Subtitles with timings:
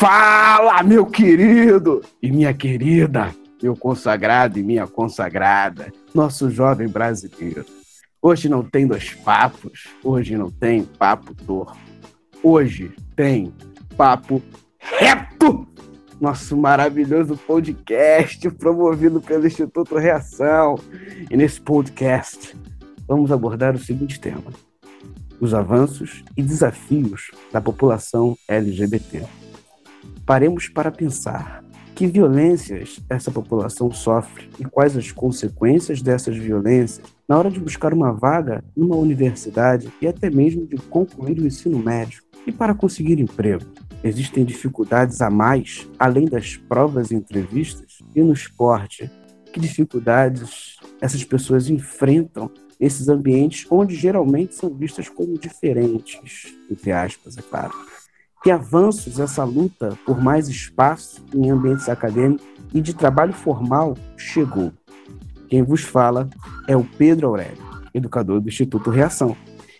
[0.00, 7.66] Fala, meu querido e minha querida, meu consagrado e minha consagrada, nosso jovem brasileiro.
[8.22, 11.76] Hoje não tem dois papos, hoje não tem papo torto.
[12.42, 13.52] Hoje tem
[13.94, 14.40] papo
[14.78, 15.68] reto.
[16.18, 20.78] Nosso maravilhoso podcast promovido pelo Instituto Reação.
[21.30, 22.56] E nesse podcast
[23.06, 24.50] vamos abordar o seguinte tema:
[25.38, 29.39] os avanços e desafios da população LGBT.
[30.24, 37.36] Paremos para pensar que violências essa população sofre e quais as consequências dessas violências na
[37.36, 42.22] hora de buscar uma vaga numa universidade e até mesmo de concluir o ensino médio.
[42.46, 43.66] E para conseguir emprego,
[44.02, 47.98] existem dificuldades a mais além das provas e entrevistas?
[48.14, 49.10] E no esporte,
[49.52, 57.36] que dificuldades essas pessoas enfrentam nesses ambientes onde geralmente são vistas como diferentes, entre aspas,
[57.36, 57.74] é claro?
[58.42, 64.72] Que avanços essa luta por mais espaço em ambientes acadêmicos e de trabalho formal chegou?
[65.48, 66.28] Quem vos fala
[66.66, 67.58] é o Pedro Aurélio,
[67.92, 69.36] educador do Instituto Reação.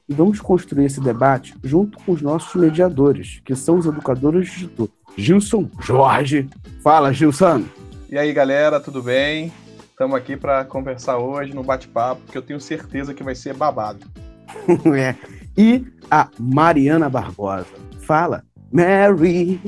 [0.06, 4.54] E vamos construir esse debate junto com os nossos mediadores, que são os educadores do
[4.54, 4.92] Instituto.
[5.16, 6.48] Gilson Jorge.
[6.82, 7.64] Fala, Gilson.
[8.10, 9.52] E aí, galera, tudo bem?
[9.90, 14.04] Estamos aqui para conversar hoje no bate-papo, que eu tenho certeza que vai ser babado.
[14.94, 15.14] é.
[15.56, 17.66] E a Mariana Barbosa.
[18.00, 19.60] Fala, Mary.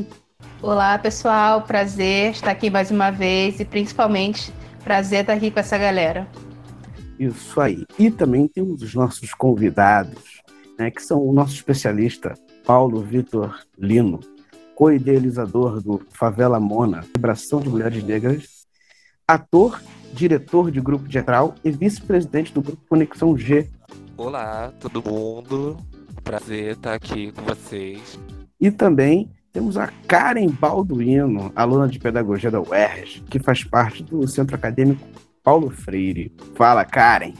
[0.62, 1.62] Olá, pessoal.
[1.62, 4.53] Prazer estar aqui mais uma vez e principalmente
[4.84, 6.28] prazer estar aqui com essa galera.
[7.19, 7.85] Isso aí.
[7.98, 10.41] E também temos os nossos convidados,
[10.79, 14.20] né, que são o nosso especialista Paulo Vitor Lino,
[14.77, 18.67] co-idealizador do Favela Mona, Vibração de Mulheres Negras,
[19.27, 23.68] ator, diretor de grupo teatral e vice-presidente do grupo Conexão G.
[24.17, 25.77] Olá, todo mundo.
[26.23, 28.18] Prazer estar aqui com vocês.
[28.62, 34.24] E também temos a Karen Balduino, aluna de pedagogia da UERJ, que faz parte do
[34.28, 35.05] Centro Acadêmico
[35.42, 36.33] Paulo Freire.
[36.55, 37.33] Fala, Karen.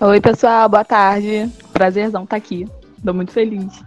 [0.00, 1.48] Oi, pessoal, boa tarde.
[1.72, 2.66] Prazerzão estar aqui.
[2.98, 3.80] Estou muito feliz.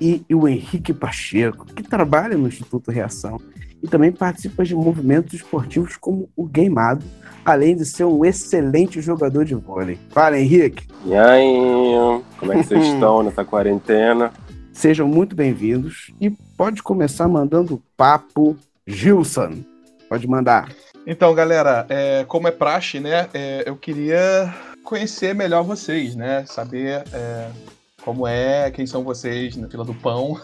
[0.00, 3.38] E, e, o Henrique Pacheco, que trabalha no Instituto Reação
[3.82, 7.04] e também participa de movimentos esportivos como o Gameado,
[7.44, 9.98] além de ser um excelente jogador de vôlei.
[10.08, 10.88] Fala, Henrique.
[11.04, 14.32] E aí, como é que vocês estão nessa quarentena?
[14.78, 18.56] Sejam muito bem-vindos e pode começar mandando papo
[18.86, 19.64] Gilson.
[20.08, 20.72] Pode mandar.
[21.04, 23.28] Então, galera, é, como é praxe, né?
[23.34, 26.44] É, eu queria conhecer melhor vocês, né?
[26.46, 27.48] Saber é,
[28.08, 30.40] como é, quem são vocês na fila do pão.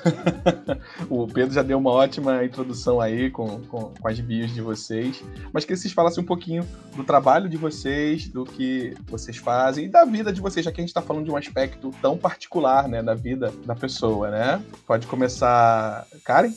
[1.08, 5.24] o Pedro já deu uma ótima introdução aí com, com, com, as bios de vocês.
[5.50, 6.62] Mas que vocês falassem um pouquinho
[6.94, 10.78] do trabalho de vocês, do que vocês fazem e da vida de vocês, já que
[10.78, 14.60] a gente está falando de um aspecto tão particular, né, da vida da pessoa, né?
[14.86, 16.52] Pode começar, Karen?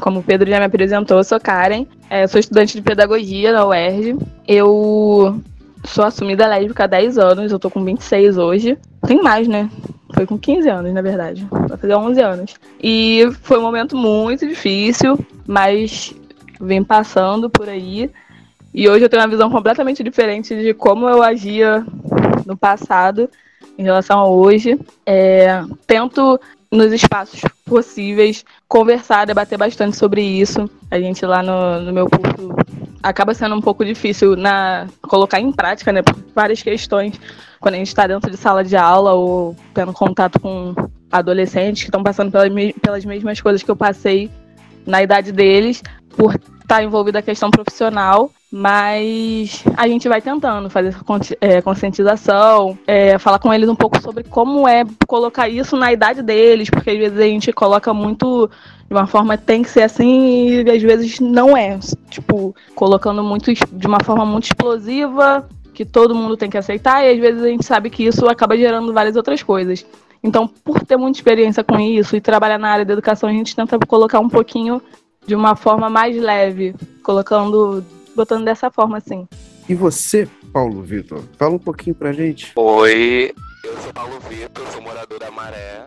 [0.00, 3.66] Como o Pedro já me apresentou, eu sou Karen, é, sou estudante de pedagogia na
[3.66, 4.16] UERJ.
[4.48, 5.38] Eu
[5.84, 8.78] sou assumida lésbica há 10 anos, eu tô com 26 hoje.
[9.06, 9.68] Tem mais, né?
[10.14, 11.46] Foi com 15 anos, na verdade.
[11.50, 12.54] Vai fazer 11 anos.
[12.82, 16.14] E foi um momento muito difícil, mas
[16.60, 18.10] vem passando por aí.
[18.72, 21.84] E hoje eu tenho uma visão completamente diferente de como eu agia
[22.46, 23.28] no passado
[23.76, 24.78] em relação a hoje.
[25.04, 30.68] É, tento, nos espaços possíveis, conversar, debater bastante sobre isso.
[30.90, 32.54] A gente lá no, no meu curso
[33.02, 36.00] acaba sendo um pouco difícil na colocar em prática, né,
[36.34, 37.20] várias questões
[37.64, 40.74] quando a gente está dentro de sala de aula ou tendo contato com
[41.10, 44.30] adolescentes que estão passando pelas, pelas mesmas coisas que eu passei
[44.86, 45.82] na idade deles,
[46.14, 50.94] por estar tá envolvida a questão profissional, mas a gente vai tentando fazer
[51.40, 56.20] é, conscientização, é, falar com eles um pouco sobre como é colocar isso na idade
[56.20, 58.50] deles, porque às vezes a gente coloca muito
[58.86, 61.78] de uma forma tem que ser assim e às vezes não é.
[62.10, 67.10] Tipo, colocando muito de uma forma muito explosiva, que todo mundo tem que aceitar, e
[67.10, 69.84] às vezes a gente sabe que isso acaba gerando várias outras coisas.
[70.22, 73.54] Então, por ter muita experiência com isso e trabalhar na área da educação, a gente
[73.54, 74.80] tenta colocar um pouquinho
[75.26, 77.84] de uma forma mais leve, colocando,
[78.16, 79.28] botando dessa forma assim.
[79.68, 82.52] E você, Paulo Vitor, fala um pouquinho pra gente.
[82.56, 83.34] Oi,
[83.64, 85.84] eu sou Paulo Vitor, sou morador da Maré.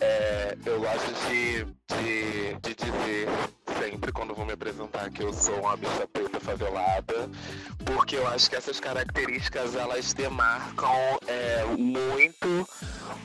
[0.00, 3.28] É, eu gosto de, de, de dizer
[3.78, 7.28] sempre quando vou me apresentar que eu sou uma bicha preta favelada,
[7.84, 12.66] porque eu acho que essas características elas demarcam é, muito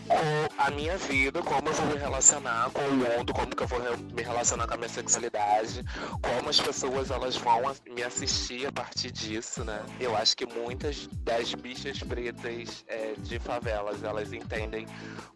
[0.07, 3.67] com a minha vida, como eu vou me relacionar com o mundo, como que eu
[3.67, 3.79] vou
[4.13, 5.83] me relacionar com a minha sexualidade,
[6.21, 9.81] como as pessoas elas vão me assistir a partir disso, né?
[9.99, 14.87] Eu acho que muitas das bichas pretas é, de favelas elas entendem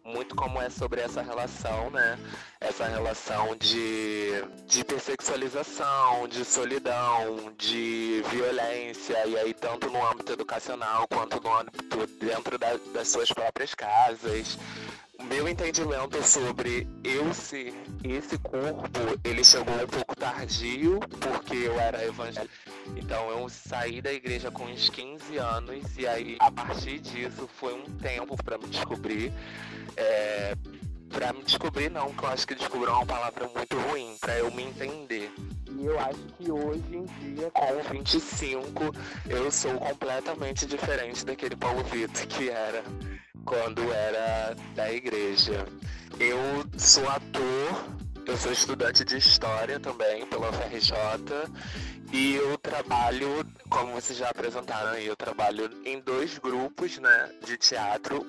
[0.04, 2.18] muito como é sobre essa relação, né?
[2.60, 11.06] Essa relação de, de hipersexualização, de solidão, de violência, e aí tanto no âmbito educacional
[11.08, 14.58] quanto no âmbito dentro da, das suas próprias casas.
[15.18, 17.72] O meu entendimento sobre eu ser
[18.02, 22.54] esse corpo, ele chegou um pouco tardio, porque eu era evangélico.
[22.96, 27.74] Então eu saí da igreja com uns 15 anos, e aí a partir disso foi
[27.74, 29.32] um tempo para me descobrir.
[29.96, 30.56] É,
[31.14, 34.36] para me descobrir não, que eu acho que descobrir é uma palavra muito ruim, para
[34.36, 35.32] eu me entender.
[35.70, 38.92] E eu acho que hoje em dia, com 25,
[39.28, 42.82] eu sou completamente diferente daquele Paulo Vitor que era
[43.44, 45.66] quando era da igreja.
[46.18, 46.38] Eu
[46.76, 47.84] sou ator,
[48.26, 50.94] eu sou estudante de história também pela UFRJ
[52.12, 58.24] e eu trabalho, como vocês já apresentaram eu trabalho em dois grupos, né, de teatro.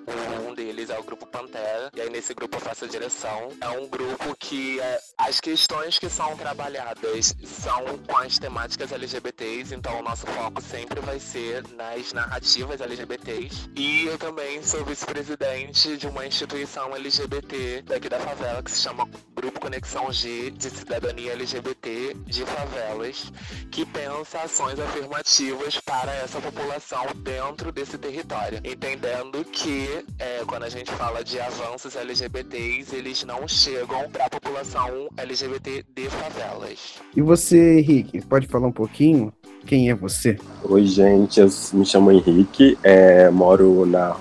[0.48, 3.50] Um deles é o grupo Pantera, e aí nesse grupo eu faço a direção.
[3.62, 9.76] É um grupo que é, as questões que são trabalhadas são com as temáticas LGBTs,
[9.76, 13.70] então o nosso foco sempre vai ser nas narrativas LGBTs.
[13.76, 19.08] E eu também sou vice-presidente de uma instituição LGBT daqui da favela que se chama
[19.36, 23.32] Grupo Conexão G de Cidadania LGBT de Favelas
[23.72, 30.70] que pensa ações afirmativas para essa população dentro desse território, entendendo que é, quando a
[30.70, 36.96] gente fala de avanços LGBTs, eles não chegam para a população LGBT de favelas.
[37.16, 39.32] E você, Henrique, pode falar um pouquinho?
[39.66, 40.38] Quem é você?
[40.64, 44.16] Oi, gente, eu me chamo Henrique, é, moro na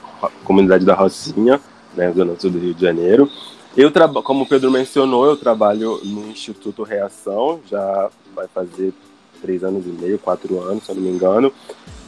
[0.45, 1.61] comunidade da Rocinha,
[1.95, 3.31] né, zona sul do Rio de Janeiro.
[3.77, 8.93] Eu trabalho, como o Pedro mencionou, eu trabalho no Instituto Reação, já vai fazer
[9.43, 11.53] três anos e meio, quatro anos, se eu não me engano.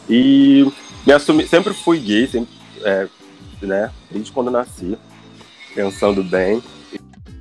[0.08, 0.70] E
[1.04, 2.54] me assumi, sempre fui gay, sempre,
[2.84, 3.08] é,
[3.62, 4.96] né, desde quando nasci,
[5.74, 6.62] pensando bem.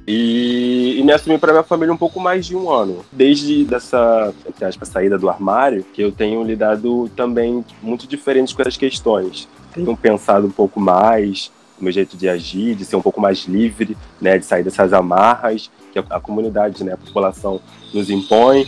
[0.08, 3.04] E, e, me assumi para minha família um pouco mais de um ano.
[3.12, 8.78] Desde dessa, aspas, saída do armário, que eu tenho lidado também muito diferente com essas
[8.78, 9.48] questões.
[9.74, 13.46] Tenho pensado um pouco mais, o meu jeito de agir, de ser um pouco mais
[13.46, 17.62] livre, né, de sair dessas amarras que a, comunidade, né, a população
[17.94, 18.66] nos impõe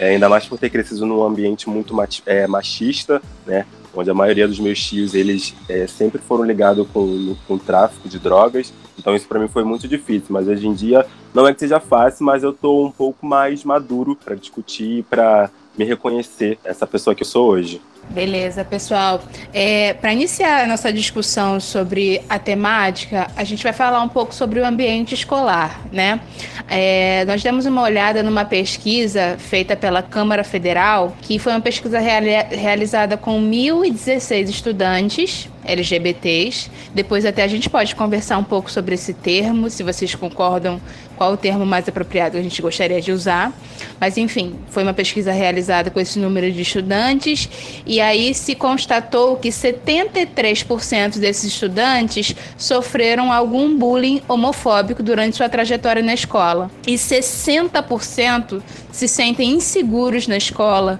[0.00, 3.66] é, ainda mais por ter crescido num ambiente muito é, machista, né?
[3.92, 8.18] Onde a maioria dos meus tios, eles é, sempre foram ligados com, com tráfico de
[8.18, 8.72] drogas.
[8.98, 10.28] Então isso para mim foi muito difícil.
[10.30, 11.04] Mas hoje em dia,
[11.34, 15.50] não é que seja fácil, mas eu tô um pouco mais maduro para discutir, para
[15.76, 17.80] me reconhecer essa pessoa que eu sou hoje.
[18.10, 19.22] Beleza, pessoal.
[19.52, 24.34] É, Para iniciar a nossa discussão sobre a temática, a gente vai falar um pouco
[24.34, 26.20] sobre o ambiente escolar, né?
[26.68, 32.00] É, nós demos uma olhada numa pesquisa feita pela Câmara Federal, que foi uma pesquisa
[32.00, 36.70] reali realizada com 1.016 estudantes LGBTs.
[36.92, 40.80] Depois até a gente pode conversar um pouco sobre esse termo, se vocês concordam
[41.20, 43.52] qual o termo mais apropriado que a gente gostaria de usar.
[44.00, 47.46] Mas enfim, foi uma pesquisa realizada com esse número de estudantes
[47.84, 56.02] e aí se constatou que 73% desses estudantes sofreram algum bullying homofóbico durante sua trajetória
[56.02, 60.98] na escola e 60% se sentem inseguros na escola.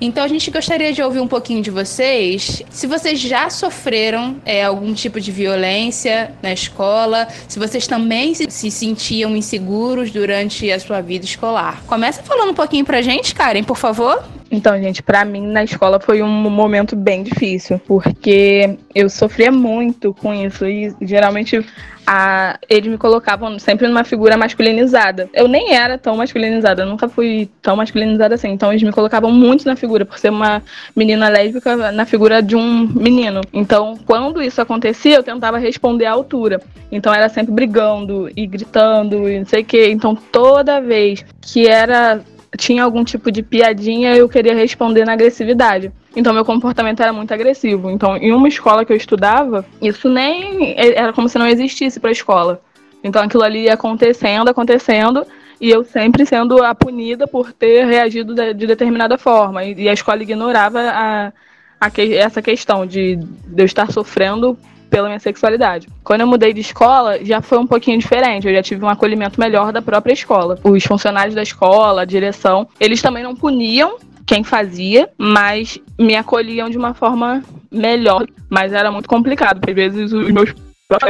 [0.00, 4.64] Então a gente gostaria de ouvir um pouquinho de vocês, se vocês já sofreram é,
[4.64, 10.78] algum tipo de violência na escola, se vocês também se, se sentiam inseguros durante a
[10.78, 11.82] sua vida escolar.
[11.86, 14.22] Começa falando um pouquinho pra gente, Karen, por favor.
[14.50, 20.14] Então, gente, para mim na escola foi um momento bem difícil, porque eu sofria muito
[20.14, 21.64] com isso e geralmente
[22.06, 25.28] a, eles me colocavam sempre numa figura masculinizada.
[25.32, 28.50] Eu nem era tão masculinizada, nunca fui tão masculinizada assim.
[28.50, 30.62] Então eles me colocavam muito na figura, por ser uma
[30.96, 33.42] menina lésbica, na figura de um menino.
[33.52, 36.60] Então, quando isso acontecia, eu tentava responder à altura.
[36.90, 39.88] Então era sempre brigando e gritando e não sei o quê.
[39.90, 42.20] Então toda vez que era
[42.56, 45.90] tinha algum tipo de piadinha, eu queria responder na agressividade.
[46.14, 47.90] Então meu comportamento era muito agressivo.
[47.90, 52.10] Então, em uma escola que eu estudava, isso nem era como se não existisse para
[52.10, 52.60] a escola.
[53.02, 55.26] Então aquilo ali ia acontecendo, acontecendo,
[55.64, 59.64] e eu sempre sendo a punida por ter reagido de, de determinada forma.
[59.64, 61.32] E, a escola ignorava a,
[61.80, 64.58] a que, essa questão de, de eu estar sofrendo
[64.90, 65.88] pela minha sexualidade.
[66.04, 68.46] Quando eu mudei de escola, já foi um pouquinho diferente.
[68.46, 70.58] Eu já tive um acolhimento melhor da própria escola.
[70.62, 76.68] Os funcionários da escola, a direção, eles também não puniam quem fazia, mas me acolhiam
[76.68, 77.42] de uma forma
[77.72, 78.26] melhor.
[78.50, 80.54] Mas era muito complicado, porque às vezes os meus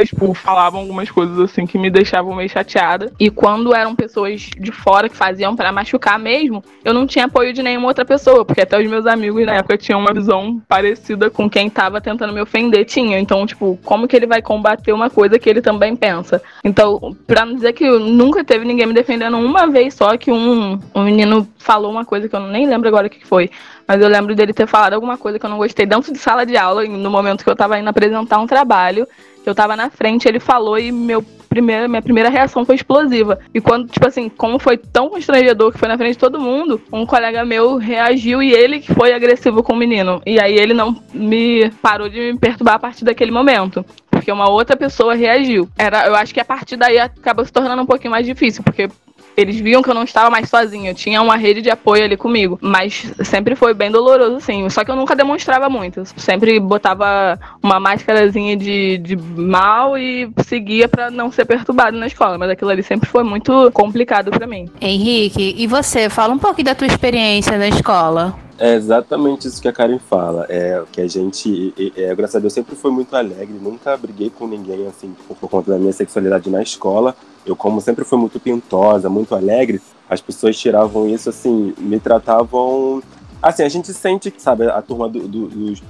[0.05, 3.11] tipo, falavam algumas coisas assim que me deixavam meio chateada.
[3.19, 7.51] E quando eram pessoas de fora que faziam para machucar mesmo, eu não tinha apoio
[7.51, 11.29] de nenhuma outra pessoa, porque até os meus amigos na época tinham uma visão parecida
[11.29, 13.19] com quem tava tentando me ofender, tinha.
[13.19, 16.41] Então, tipo, como que ele vai combater uma coisa que ele também pensa?
[16.63, 20.79] Então, pra não dizer que nunca teve ninguém me defendendo uma vez só que um,
[20.93, 23.51] um menino falou uma coisa que eu nem lembro agora o que foi.
[23.85, 26.45] Mas eu lembro dele ter falado alguma coisa que eu não gostei dentro de sala
[26.45, 29.05] de aula, no momento que eu tava indo apresentar um trabalho
[29.49, 33.39] eu tava na frente, ele falou e meu primeira, minha primeira reação foi explosiva.
[33.53, 36.81] E quando, tipo assim, como foi tão constrangedor que foi na frente de todo mundo,
[36.91, 40.21] um colega meu reagiu e ele que foi agressivo com o menino.
[40.25, 43.85] E aí ele não me parou de me perturbar a partir daquele momento
[44.15, 45.69] porque uma outra pessoa reagiu.
[45.77, 48.89] Era, eu acho que a partir daí acaba se tornando um pouquinho mais difícil, porque
[49.35, 52.17] eles viam que eu não estava mais sozinha, eu tinha uma rede de apoio ali
[52.17, 54.69] comigo, mas sempre foi bem doloroso, sim.
[54.69, 60.29] Só que eu nunca demonstrava muito, eu sempre botava uma máscarazinha de, de mal e
[60.45, 64.47] seguia para não ser perturbado na escola, mas aquilo ali sempre foi muito complicado para
[64.47, 64.69] mim.
[64.79, 66.09] Henrique, e você?
[66.09, 68.44] Fala um pouquinho da tua experiência na escola.
[68.57, 70.45] É exatamente isso que a Karen fala.
[70.49, 73.57] É que a gente, é, graças a Deus, sempre foi muito alegre.
[73.61, 77.15] Nunca briguei com ninguém assim por, por conta da minha sexualidade na escola.
[77.45, 83.03] Eu, como sempre fui muito pintosa, muito alegre, as pessoas tiravam isso assim, me tratavam.
[83.41, 85.83] Assim, a gente sente sabe, a turma do, do, dos,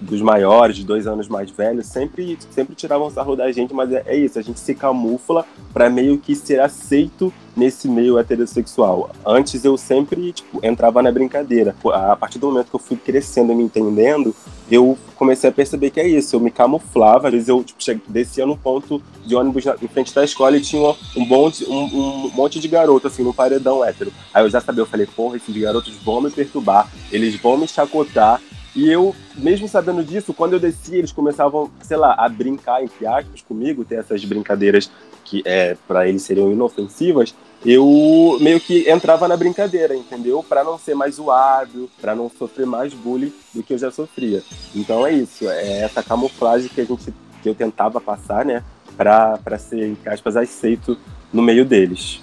[0.00, 4.02] dos maiores, de dois anos mais velhos, sempre, sempre tiravam sarro da gente, mas é,
[4.06, 9.10] é isso, a gente se camufla para meio que ser aceito nesse meio heterossexual.
[9.26, 11.74] Antes eu sempre, tipo, entrava na brincadeira.
[11.92, 14.34] A partir do momento que eu fui crescendo e me entendendo,
[14.70, 16.36] eu comecei a perceber que é isso.
[16.36, 20.14] Eu me camuflava, às vezes eu tipo, descia no ponto de ônibus na, em frente
[20.14, 24.12] da escola e tinha um, monte, um, um, monte de garoto, assim, no paredão hétero.
[24.32, 27.66] Aí eu já sabia, eu falei, porra, esses garotos vão me perturbar, eles vão me
[27.66, 28.40] chacotar.
[28.78, 33.06] E eu, mesmo sabendo disso, quando eu descia, eles começavam, sei lá, a brincar, entre
[33.08, 34.88] aspas, comigo, ter essas brincadeiras
[35.24, 40.44] que é para eles seriam inofensivas eu meio que entrava na brincadeira, entendeu?
[40.48, 44.42] Para não ser mais zoado, para não sofrer mais bullying do que eu já sofria.
[44.74, 48.64] Então é isso, é essa camuflagem que a gente que eu tentava passar, né,
[48.96, 50.96] para ser entre aspas aceito
[51.32, 52.20] no meio deles.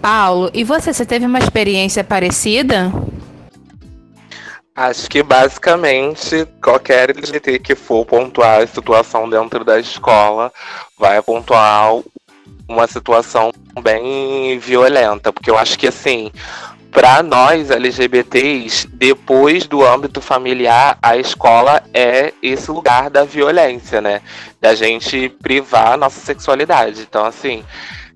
[0.00, 2.92] Paulo, e você, você teve uma experiência parecida?
[4.74, 10.50] Acho que basicamente qualquer LGBT que for pontuar a situação dentro da escola
[10.98, 11.94] vai pontuar
[12.66, 13.52] uma situação
[13.82, 16.32] bem violenta, porque eu acho que assim,
[16.90, 24.22] para nós LGBTs, depois do âmbito familiar, a escola é esse lugar da violência, né?
[24.58, 27.02] Da gente privar a nossa sexualidade.
[27.02, 27.64] Então, assim,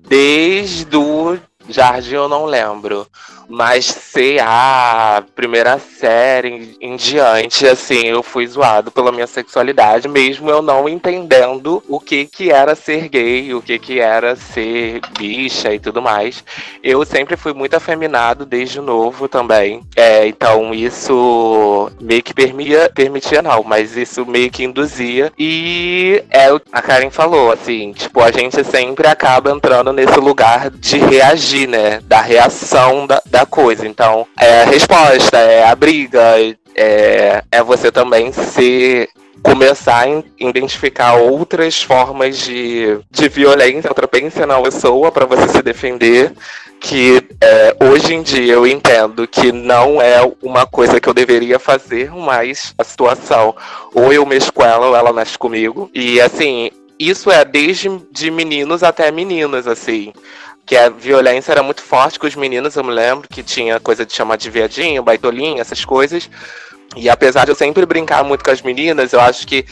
[0.07, 1.37] desde o
[1.69, 3.07] jardim eu não lembro.
[3.49, 10.61] Mas CA, primeira série em diante, assim, eu fui zoado pela minha sexualidade, mesmo eu
[10.61, 15.79] não entendendo o que que era ser gay, o que que era ser bicha e
[15.79, 16.43] tudo mais.
[16.83, 19.81] Eu sempre fui muito afeminado desde novo também.
[19.95, 25.31] É, então isso meio que permitia, permitia não, mas isso meio que induzia.
[25.37, 30.69] E é o a Karen falou, assim, tipo, a gente sempre acaba entrando nesse lugar
[30.69, 31.99] de reagir, né?
[32.03, 33.87] Da reação da, da da coisa.
[33.87, 36.19] Então, é a resposta, é a briga,
[36.75, 39.07] é, é você também se
[39.43, 44.09] começar a identificar outras formas de, de violência, outra
[44.47, 46.33] na pessoa para você se defender.
[46.79, 51.57] Que é, hoje em dia eu entendo que não é uma coisa que eu deveria
[51.57, 53.55] fazer, mas a situação,
[53.93, 55.89] ou eu mexo com ela ou ela mexe comigo.
[55.91, 60.13] E assim, isso é desde de meninos até meninas, assim
[60.67, 64.05] que a violência era muito forte com os meninos, eu me lembro que tinha coisa
[64.05, 66.29] de chamar de viadinho, baitolinho, essas coisas.
[66.93, 69.65] E apesar de eu sempre brincar muito com as meninas, eu acho que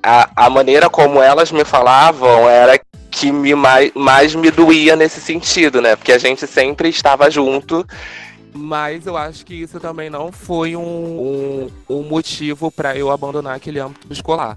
[0.00, 5.20] a, a maneira como elas me falavam era que me mais, mais me doía nesse
[5.20, 5.96] sentido, né?
[5.96, 7.84] Porque a gente sempre estava junto.
[8.54, 13.56] Mas eu acho que isso também não foi um, um, um motivo para eu abandonar
[13.56, 14.56] aquele âmbito escolar.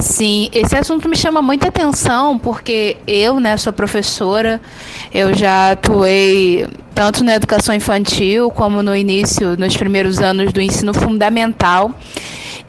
[0.00, 4.60] Sim, esse assunto me chama muita atenção porque eu, né, sou professora,
[5.12, 10.94] eu já atuei tanto na educação infantil como no início, nos primeiros anos do ensino
[10.94, 11.92] fundamental.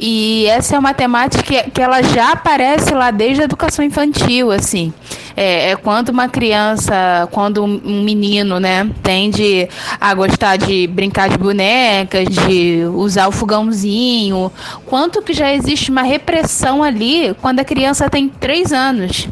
[0.01, 4.49] E essa é uma temática que, que ela já aparece lá desde a educação infantil,
[4.49, 4.93] assim.
[5.35, 9.67] É, é quando uma criança, quando um menino, né, tende
[9.99, 14.49] a gostar de brincar de bonecas, de usar o fogãozinho,
[14.85, 19.27] quanto que já existe uma repressão ali quando a criança tem três anos.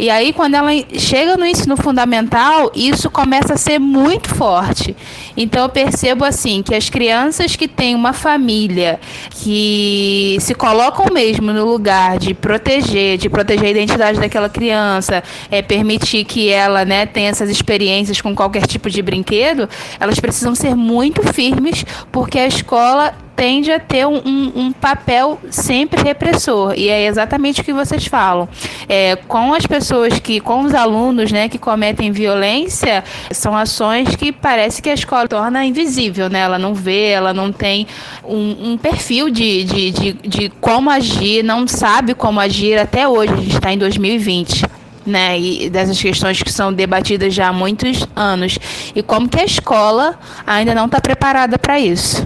[0.00, 4.96] E aí, quando ela chega no ensino fundamental, isso começa a ser muito forte.
[5.36, 11.52] Então, eu percebo assim que as crianças que têm uma família que se colocam mesmo
[11.52, 17.04] no lugar de proteger, de proteger a identidade daquela criança, é permitir que ela, né,
[17.04, 19.68] tenha essas experiências com qualquer tipo de brinquedo,
[20.00, 25.38] elas precisam ser muito firmes, porque a escola tende a ter um, um, um, papel
[25.48, 26.74] sempre repressor.
[26.76, 28.46] E é exatamente o que vocês falam.
[28.86, 34.30] É, com as pessoas que, com os alunos né, que cometem violência, são ações que
[34.30, 36.40] parece que a escola torna invisível, né?
[36.40, 37.86] Ela não vê, ela não tem
[38.22, 43.32] um, um perfil de, de, de, de como agir, não sabe como agir até hoje.
[43.32, 44.66] A gente está em 2020.
[45.06, 48.58] Né, e dessas questões que são debatidas já há muitos anos.
[48.94, 52.22] E como que a escola ainda não está preparada para isso.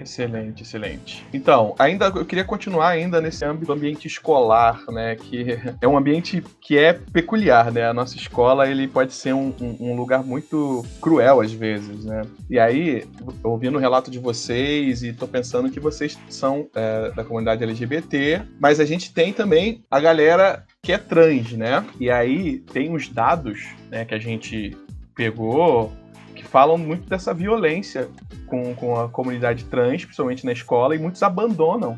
[0.00, 1.24] Excelente, excelente.
[1.32, 5.16] Então, ainda eu queria continuar ainda nesse âmbito ambiente escolar, né?
[5.16, 7.86] Que é um ambiente que é peculiar, né?
[7.86, 12.22] A nossa escola ele pode ser um, um, um lugar muito cruel às vezes, né?
[12.48, 13.06] E aí,
[13.42, 18.42] ouvindo o relato de vocês e tô pensando que vocês são é, da comunidade LGBT,
[18.58, 21.84] mas a gente tem também a galera que é trans, né?
[21.98, 24.04] E aí tem os dados, né?
[24.04, 24.76] Que a gente
[25.14, 25.92] pegou
[26.40, 28.08] que falam muito dessa violência
[28.46, 31.96] com, com a comunidade trans, principalmente na escola, e muitos abandonam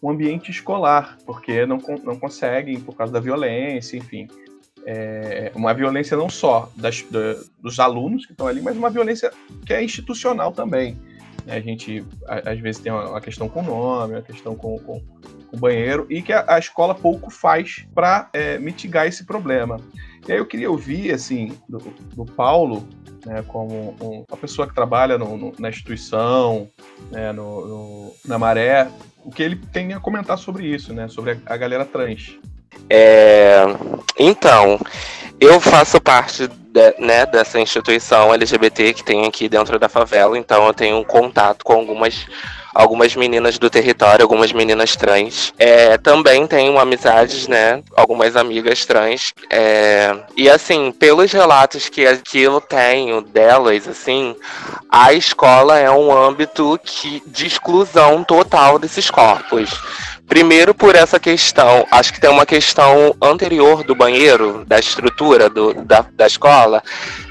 [0.00, 4.28] o ambiente escolar, porque não, não conseguem por causa da violência, enfim.
[4.86, 9.30] É uma violência não só das, da, dos alunos que estão ali, mas uma violência
[9.66, 10.96] que é institucional também.
[11.46, 15.56] A gente, às vezes, tem uma questão com o nome, uma questão com, com, com
[15.56, 19.78] o banheiro, e que a, a escola pouco faz para é, mitigar esse problema.
[20.26, 21.78] E aí eu queria ouvir, assim, do,
[22.14, 22.86] do Paulo,
[23.24, 26.68] né, como um, uma pessoa que trabalha no, no, na instituição,
[27.10, 28.88] né, no, na Maré,
[29.24, 32.38] o que ele tem a comentar sobre isso, né, sobre a, a galera trans.
[32.88, 33.62] É,
[34.18, 34.78] então,
[35.40, 40.66] eu faço parte de, né, dessa instituição LGBT que tem aqui dentro da favela, então
[40.66, 42.26] eu tenho um contato com algumas
[42.74, 45.52] algumas meninas do território, algumas meninas trans.
[45.58, 47.82] É, também tenho amizades, né?
[47.96, 49.32] Algumas amigas trans.
[49.50, 54.36] É, e assim, pelos relatos que, que eu tenho delas, assim,
[54.88, 59.70] a escola é um âmbito que, de exclusão total desses corpos.
[60.30, 65.74] Primeiro por essa questão, acho que tem uma questão anterior do banheiro, da estrutura do,
[65.74, 66.84] da, da escola,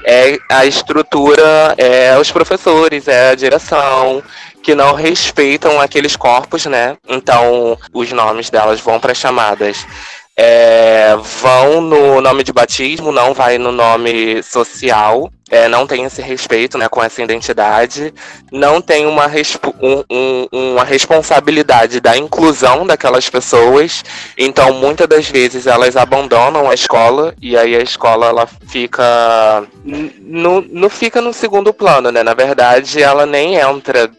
[0.04, 4.22] é a estrutura, é os professores, é a direção,
[4.62, 6.98] que não respeitam aqueles corpos, né?
[7.08, 9.86] Então, os nomes delas vão para chamadas.
[10.42, 16.22] É, vão no nome de batismo, não vai no nome social, é, não tem esse
[16.22, 18.14] respeito né, com essa identidade,
[18.50, 19.26] não tem uma,
[19.82, 24.02] um, um, uma responsabilidade da inclusão daquelas pessoas,
[24.38, 30.88] então muitas das vezes elas abandonam a escola e aí a escola ela fica no
[30.88, 32.22] fica no segundo plano, né?
[32.22, 34.10] Na verdade, ela nem entra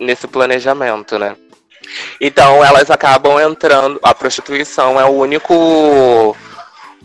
[0.00, 1.36] nesse planejamento, né?
[2.20, 6.36] Então elas acabam entrando, a prostituição é o único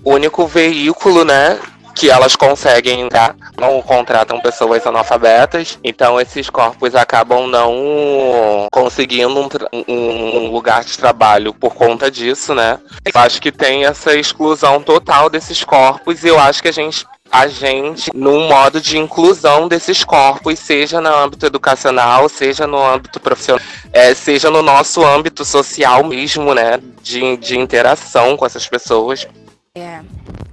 [0.04, 1.60] único veículo, né,
[1.98, 9.50] que elas conseguem entrar, não contratam pessoas analfabetas, então esses corpos acabam não conseguindo um,
[9.88, 12.80] um, um, lugar de trabalho por conta disso, né?
[13.04, 17.04] Eu acho que tem essa exclusão total desses corpos e eu acho que a gente
[17.32, 23.20] a gente num modo de inclusão desses corpos, seja no âmbito educacional, seja no âmbito
[23.20, 26.80] profissional, é, seja no nosso âmbito social mesmo, né?
[27.02, 29.28] De, de interação com essas pessoas.
[29.76, 30.02] É.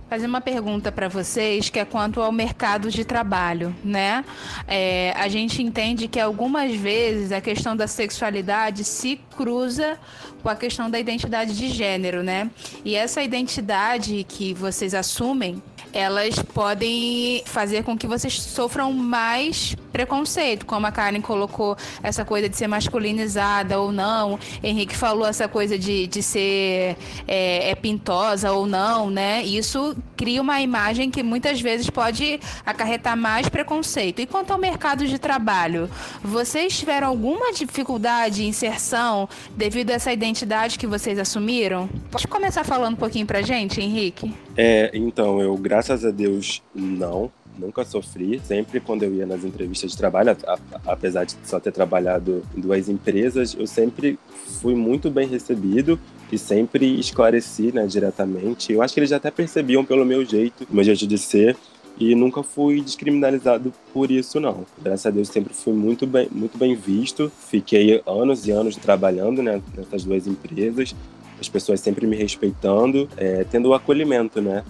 [0.09, 4.25] Fazer uma pergunta para vocês que é quanto ao mercado de trabalho, né?
[4.69, 9.99] É, a gente entende que algumas vezes a questão da sexualidade se cruza
[10.43, 12.49] com a questão da identidade de gênero, né?
[12.85, 15.61] E essa identidade que vocês assumem
[15.95, 22.49] elas podem fazer com que vocês sofram mais preconceito, como a Karen colocou essa coisa
[22.49, 26.97] de ser masculinizada ou não, Henrique falou essa coisa de, de ser
[27.29, 29.45] é, é pintosa ou não, né?
[29.45, 34.19] Isso cria uma imagem que muitas vezes pode acarretar mais preconceito.
[34.21, 35.89] E quanto ao mercado de trabalho,
[36.25, 41.89] vocês tiveram alguma dificuldade de inserção devido a essa identidade que vocês assumiram?
[42.11, 44.35] Pode começar falando um pouquinho pra gente, Henrique?
[44.57, 47.31] É, então, eu, graças a Deus, não.
[47.59, 48.41] Nunca sofri.
[48.45, 50.59] Sempre quando eu ia nas entrevistas de trabalho, a, a,
[50.93, 54.19] apesar de só ter trabalhado em duas empresas, eu sempre
[54.61, 55.99] fui muito bem recebido
[56.31, 58.73] e sempre esclareci, né, diretamente.
[58.73, 61.57] Eu acho que eles até percebiam pelo meu jeito, meu jeito de ser,
[61.99, 64.67] e nunca fui descriminalizado por isso não.
[64.83, 67.31] Graças a Deus sempre fui muito bem, muito bem visto.
[67.49, 70.95] Fiquei anos e anos trabalhando né, nessas duas empresas,
[71.41, 74.65] as pessoas sempre me respeitando, é, tendo o acolhimento, né?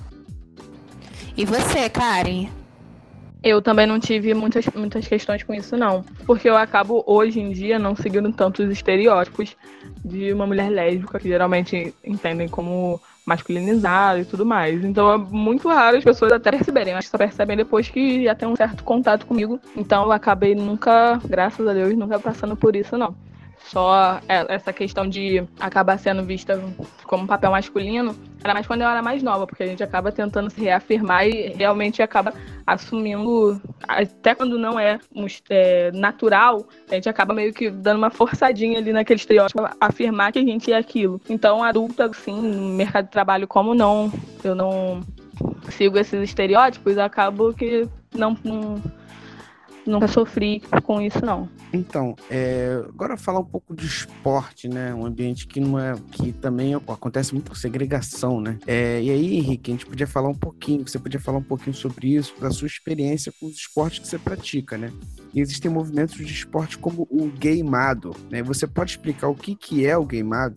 [1.37, 2.49] E você, Karen?
[3.45, 6.03] Eu também não tive muitas, muitas questões com isso, não.
[6.25, 9.55] Porque eu acabo, hoje em dia, não seguindo tantos estereótipos
[10.03, 14.83] de uma mulher lésbica, que geralmente entendem como masculinizado e tudo mais.
[14.83, 16.95] Então é muito raro as pessoas até perceberem.
[16.95, 19.61] Acho que só percebem depois que já tem um certo contato comigo.
[19.77, 23.15] Então eu acabei nunca, graças a Deus, nunca passando por isso, não
[23.65, 26.63] só é, essa questão de acabar sendo vista
[27.05, 30.51] como papel masculino, era mais quando eu era mais nova, porque a gente acaba tentando
[30.51, 32.35] se reafirmar e realmente acaba
[32.67, 35.01] assumindo, até quando não é,
[35.49, 40.39] é natural, a gente acaba meio que dando uma forçadinha ali naquele estereótipo, afirmar que
[40.39, 41.19] a gente é aquilo.
[41.29, 44.13] Então, adulta, sim, no mercado de trabalho, como não,
[44.45, 45.01] eu não
[45.71, 48.83] sigo esses estereótipos, acabo que não, não
[49.87, 51.49] nunca sofri com isso, não.
[51.73, 54.95] Então, é, agora falar um pouco de esporte, né?
[54.95, 55.95] Um ambiente que não é.
[56.13, 58.59] que também acontece muito segregação, né?
[58.67, 61.75] É, e aí, Henrique, a gente podia falar um pouquinho, você podia falar um pouquinho
[61.75, 64.93] sobre isso, da sua experiência com os esportes que você pratica, né?
[65.33, 68.43] E existem movimentos de esporte como o gameado, né?
[68.43, 70.57] Você pode explicar o que, que é o gameado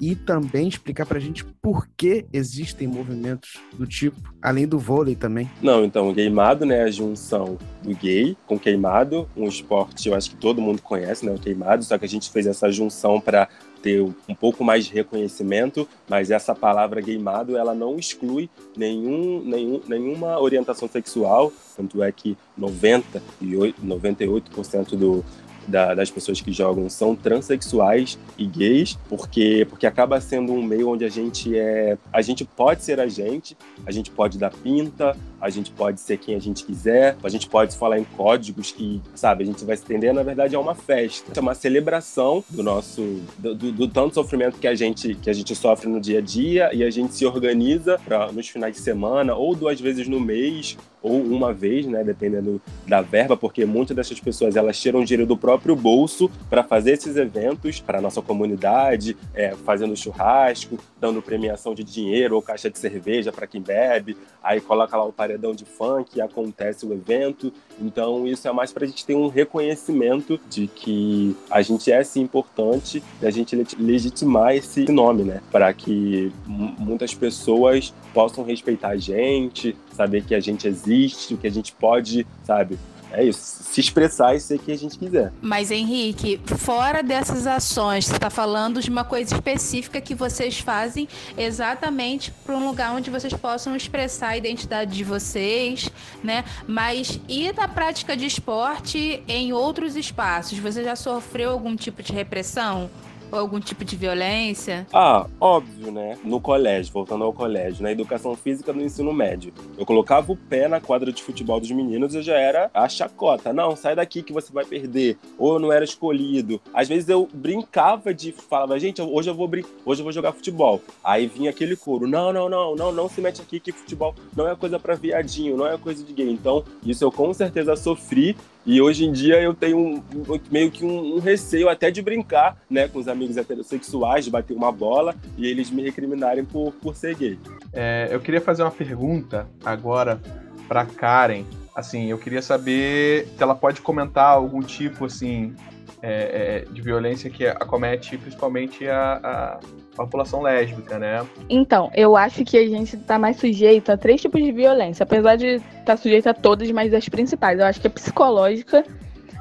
[0.00, 5.50] e também explicar pra gente por que existem movimentos do tipo, além do vôlei também.
[5.62, 10.30] Não, então, o gameado, né, a junção do gay com queimado, um esporte eu acho
[10.30, 13.48] que todo mundo conhece, né, o queimado, só que a gente fez essa junção para
[13.82, 19.80] ter um pouco mais de reconhecimento, mas essa palavra gameado, ela não exclui nenhum, nenhum,
[19.86, 25.24] nenhuma orientação sexual, tanto é que 98, 98% do,
[25.68, 30.88] da, das pessoas que jogam são transexuais e gays, porque porque acaba sendo um meio
[30.88, 35.16] onde a gente é, a gente pode ser a gente, a gente pode dar pinta,
[35.40, 39.00] a gente pode ser quem a gente quiser, a gente pode falar em códigos que,
[39.14, 42.62] sabe, a gente vai se entender, na verdade é uma festa, é uma celebração do
[42.62, 46.18] nosso, do, do, do tanto sofrimento que a gente que a gente sofre no dia
[46.18, 50.08] a dia e a gente se organiza para nos finais de semana ou duas vezes
[50.08, 55.04] no mês ou uma vez, né, dependendo da verba, porque muitas dessas pessoas elas tiram
[55.04, 61.22] dinheiro do próprio bolso para fazer esses eventos para nossa comunidade, é, fazendo churrasco, dando
[61.22, 65.52] premiação de dinheiro ou caixa de cerveja para quem bebe, aí coloca lá o paredão
[65.52, 67.52] de funk, acontece o evento.
[67.80, 72.02] Então isso é mais para a gente ter um reconhecimento de que a gente é
[72.02, 78.88] sim importante e a gente legitimar esse nome, né, para que muitas pessoas possam respeitar
[78.88, 82.78] a gente, saber que a gente existe, que a gente pode, sabe,
[83.12, 85.32] é isso, se expressar e ser quem a gente quiser.
[85.40, 91.08] Mas, Henrique, fora dessas ações, você está falando de uma coisa específica que vocês fazem
[91.36, 95.88] exatamente para um lugar onde vocês possam expressar a identidade de vocês,
[96.22, 96.44] né?
[96.66, 100.58] Mas e na prática de esporte em outros espaços?
[100.58, 102.90] Você já sofreu algum tipo de repressão?
[103.30, 104.86] Ou algum tipo de violência?
[104.92, 106.16] Ah, óbvio, né?
[106.24, 109.52] No colégio, voltando ao colégio, na educação física no ensino médio.
[109.76, 113.52] Eu colocava o pé na quadra de futebol dos meninos e já era a chacota.
[113.52, 115.18] Não, sai daqui que você vai perder.
[115.36, 116.60] Ou eu não era escolhido.
[116.72, 120.32] Às vezes eu brincava de falava, gente, hoje eu vou brin hoje eu vou jogar
[120.32, 120.80] futebol.
[121.04, 124.48] Aí vinha aquele coro: "Não, não, não, não, não se mete aqui que futebol não
[124.48, 126.30] é coisa para viadinho, não é coisa de gay".
[126.30, 130.02] Então, isso eu com certeza sofri e hoje em dia eu tenho um,
[130.50, 134.54] meio que um, um, receio até de brincar, né, com os amigos heterossexuais, de bater
[134.54, 137.38] uma bola e eles me recriminarem por, por ser gay.
[137.72, 140.20] É, eu queria fazer uma pergunta agora
[140.68, 141.44] para Karen.
[141.74, 145.54] Assim, eu queria saber se ela pode comentar algum tipo, assim,
[146.02, 149.60] é, é, de violência que acomete principalmente a, a
[150.04, 151.26] população lésbica, né?
[151.48, 155.36] Então, eu acho que a gente está mais sujeito a três tipos de violência, apesar
[155.36, 157.58] de estar tá sujeito a todas, mas as principais.
[157.58, 158.84] Eu acho que é psicológica,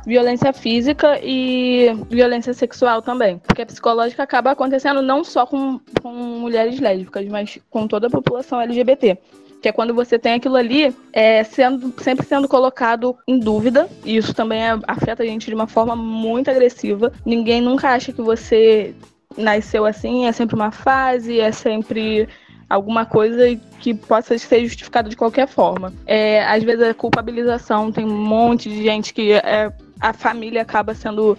[0.06, 3.38] violência física e violência sexual também.
[3.40, 8.12] Porque a psicológica acaba acontecendo não só com, com mulheres lésbicas, mas com toda a
[8.12, 9.18] população LGBT
[9.62, 14.16] que é quando você tem aquilo ali é, sendo, sempre sendo colocado em dúvida, e
[14.16, 17.12] isso também é, afeta a gente de uma forma muito agressiva.
[17.26, 18.94] Ninguém nunca acha que você
[19.38, 22.28] nasceu assim, é sempre uma fase, é sempre
[22.70, 25.94] alguma coisa que possa ser justificada de qualquer forma.
[26.06, 30.94] É, às vezes a culpabilização, tem um monte de gente que é, a família acaba
[30.94, 31.38] sendo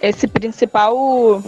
[0.00, 0.94] esse principal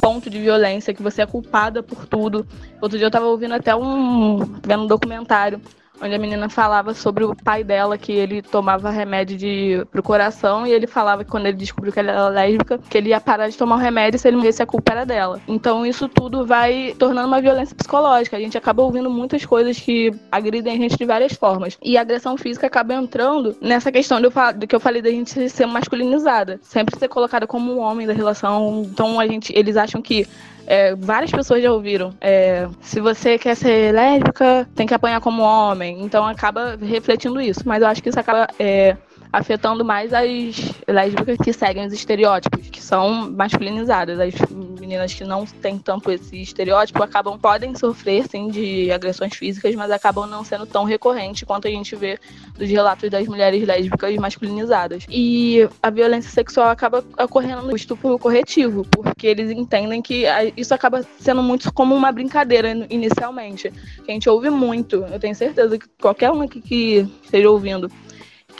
[0.00, 2.46] ponto de violência, que você é culpada por tudo.
[2.80, 5.60] Outro dia eu estava ouvindo até um, vendo um documentário
[6.00, 10.66] onde a menina falava sobre o pai dela, que ele tomava remédio de, pro coração,
[10.66, 13.48] e ele falava que quando ele descobriu que ela era lésbica, que ele ia parar
[13.48, 15.40] de tomar o remédio se ele morresse a culpa era dela.
[15.46, 18.36] Então isso tudo vai tornando uma violência psicológica.
[18.36, 21.76] A gente acaba ouvindo muitas coisas que agridem a gente de várias formas.
[21.82, 25.48] E a agressão física acaba entrando nessa questão do, do que eu falei da gente
[25.48, 26.58] ser masculinizada.
[26.62, 28.82] Sempre ser colocada como um homem da relação.
[28.86, 30.26] Então a gente, eles acham que
[30.70, 32.14] é, várias pessoas já ouviram.
[32.20, 36.00] É, se você quer ser lésbica, tem que apanhar como homem.
[36.00, 37.62] Então acaba refletindo isso.
[37.64, 38.96] Mas eu acho que isso acaba é,
[39.32, 44.18] afetando mais as lésbicas que seguem os estereótipos, que são masculinizadas.
[44.18, 44.34] As
[44.80, 49.90] meninas que não têm tanto esse estereótipo acabam podem sofrer sim de agressões físicas, mas
[49.90, 52.18] acabam não sendo tão recorrente quanto a gente vê
[52.58, 55.04] dos relatos das mulheres lésbicas masculinizadas.
[55.08, 60.24] E a violência sexual acaba ocorrendo no estupro corretivo, porque eles entendem que
[60.56, 63.70] isso acaba sendo muito como uma brincadeira inicialmente.
[64.04, 65.04] Que a gente ouve muito.
[65.10, 67.90] Eu tenho certeza que qualquer um aqui que esteja ouvindo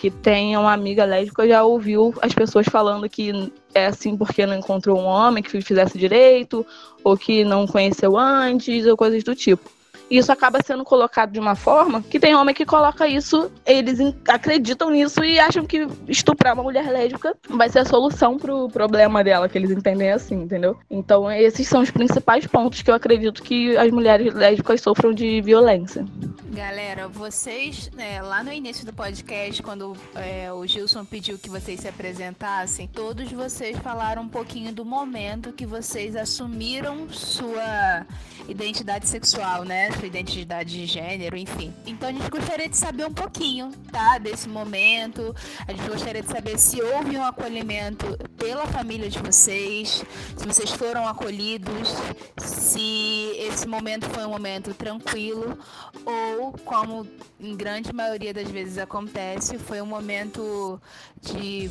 [0.01, 4.57] que tem uma amiga lésbica já ouviu as pessoas falando que é assim porque não
[4.57, 6.67] encontrou um homem que fizesse direito,
[7.05, 9.71] ou que não conheceu antes, ou coisas do tipo.
[10.11, 14.91] Isso acaba sendo colocado de uma forma que tem homem que coloca isso, eles acreditam
[14.91, 19.49] nisso e acham que estuprar uma mulher lésbica vai ser a solução pro problema dela,
[19.49, 20.77] que eles entendem assim, entendeu?
[20.91, 25.41] Então, esses são os principais pontos que eu acredito que as mulheres lésbicas sofram de
[25.41, 26.05] violência.
[26.53, 31.81] Galera, vocês, né, lá no início do podcast, quando é, o Gilson pediu que vocês
[31.81, 38.05] se apresentassem, todos vocês falaram um pouquinho do momento que vocês assumiram sua
[38.49, 39.91] identidade sexual, né?
[40.01, 41.75] Sua identidade de gênero, enfim.
[41.87, 44.17] Então a gente gostaria de saber um pouquinho, tá?
[44.17, 45.37] Desse momento.
[45.69, 48.07] A gente gostaria de saber se houve um acolhimento
[48.39, 50.03] pela família de vocês,
[50.39, 51.95] se vocês foram acolhidos,
[52.39, 55.59] se esse momento foi um momento tranquilo
[56.07, 57.07] ou, como
[57.39, 60.81] em grande maioria das vezes acontece, foi um momento
[61.21, 61.71] de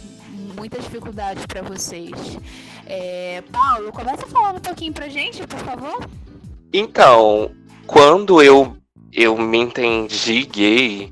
[0.55, 2.37] muita dificuldade para vocês.
[2.85, 6.07] É, Paulo, começa falando um pouquinho pra gente, por favor.
[6.71, 7.51] Então,
[7.91, 8.77] quando eu,
[9.11, 11.11] eu me entendi gay,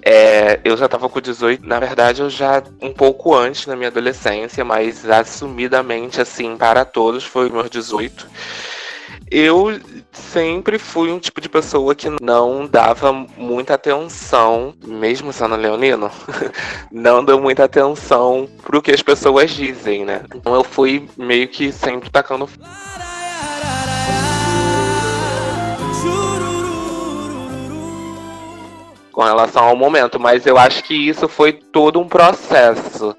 [0.00, 3.88] é, eu já tava com 18, na verdade eu já um pouco antes na minha
[3.88, 8.28] adolescência, mas assumidamente assim para todos foi meus 18.
[9.28, 9.80] Eu
[10.12, 16.10] sempre fui um tipo de pessoa que não dava muita atenção, mesmo sendo leonino,
[16.92, 20.22] não deu muita atenção pro que as pessoas dizem, né?
[20.32, 22.48] Então eu fui meio que sempre tacando
[29.18, 33.16] com relação ao momento, mas eu acho que isso foi todo um processo,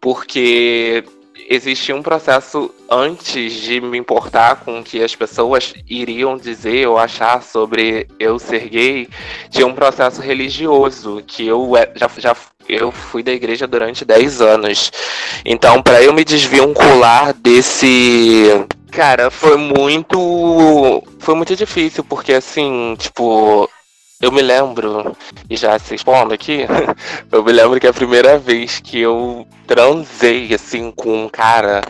[0.00, 1.04] porque
[1.50, 6.96] existia um processo antes de me importar com o que as pessoas iriam dizer ou
[6.96, 9.10] achar sobre eu ser gay,
[9.50, 12.34] tinha um processo religioso que eu é, já, já
[12.66, 14.90] eu fui da igreja durante 10 anos.
[15.44, 23.68] Então, para eu me desvincular desse cara, foi muito foi muito difícil porque assim, tipo,
[24.20, 25.16] eu me lembro,
[25.48, 26.60] e já se expondo aqui,
[27.30, 31.82] eu me lembro que a primeira vez que eu transei, assim, com um cara,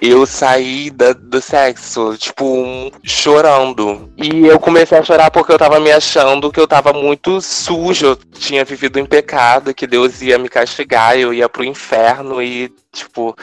[0.00, 4.10] eu saí da, do sexo, tipo, chorando.
[4.16, 8.06] E eu comecei a chorar porque eu tava me achando que eu tava muito sujo,
[8.06, 12.70] eu tinha vivido em pecado, que Deus ia me castigar, eu ia pro inferno e,
[12.92, 13.36] tipo.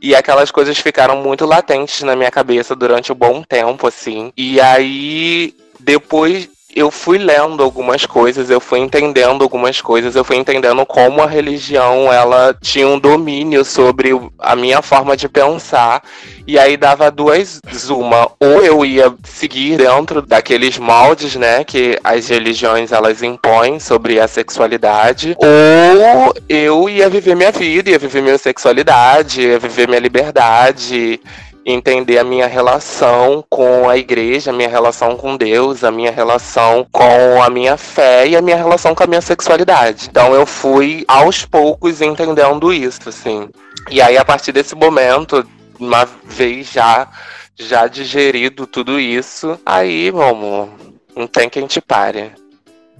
[0.00, 4.32] E aquelas coisas ficaram muito latentes na minha cabeça durante um bom tempo, assim.
[4.36, 10.36] E aí, depois eu fui lendo algumas coisas, eu fui entendendo algumas coisas, eu fui
[10.36, 16.02] entendendo como a religião ela tinha um domínio sobre a minha forma de pensar.
[16.46, 22.28] E aí dava duas uma, ou eu ia seguir dentro daqueles moldes, né, que as
[22.28, 28.36] religiões elas impõem sobre a sexualidade, ou eu ia viver minha vida, ia viver minha
[28.36, 31.18] sexualidade, ia viver minha liberdade,
[31.64, 36.86] entender a minha relação com a igreja, a minha relação com Deus, a minha relação
[36.92, 40.08] com a minha fé e a minha relação com a minha sexualidade.
[40.10, 43.48] Então eu fui aos poucos entendendo isso, assim.
[43.90, 45.46] E aí a partir desse momento,
[45.78, 47.08] uma vez já
[47.56, 50.68] já digerido tudo isso, aí, meu amor,
[51.14, 52.32] não tem quem te pare.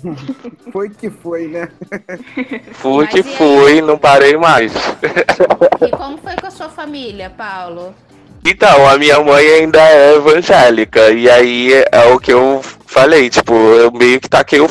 [0.72, 1.68] Foi que foi, né?
[2.74, 4.72] Fui que fui, não parei mais.
[5.80, 7.94] E como foi com a sua família, Paulo?
[8.46, 11.10] Então, a minha mãe ainda é evangélica.
[11.10, 14.68] E aí é o que eu falei, tipo, eu meio que taquei o.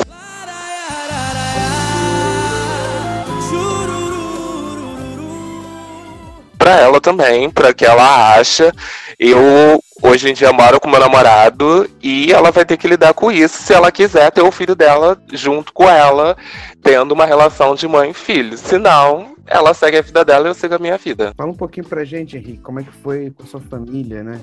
[6.56, 8.72] Pra ela também, pra que ela acha.
[9.18, 13.30] Eu, hoje em dia moro com meu namorado e ela vai ter que lidar com
[13.30, 16.36] isso se ela quiser ter o filho dela junto com ela,
[16.82, 18.56] tendo uma relação de mãe e filho.
[18.56, 21.32] Se não, ela segue a vida dela e eu sigo a minha vida.
[21.36, 24.40] Fala um pouquinho pra gente, Henrique, como é que foi com a sua família, né?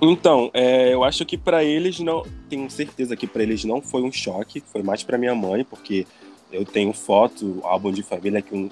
[0.00, 2.24] Então, é, eu acho que pra eles não.
[2.48, 6.06] Tenho certeza que pra eles não foi um choque, foi mais pra minha mãe, porque
[6.50, 8.68] eu tenho foto, álbum de família que um,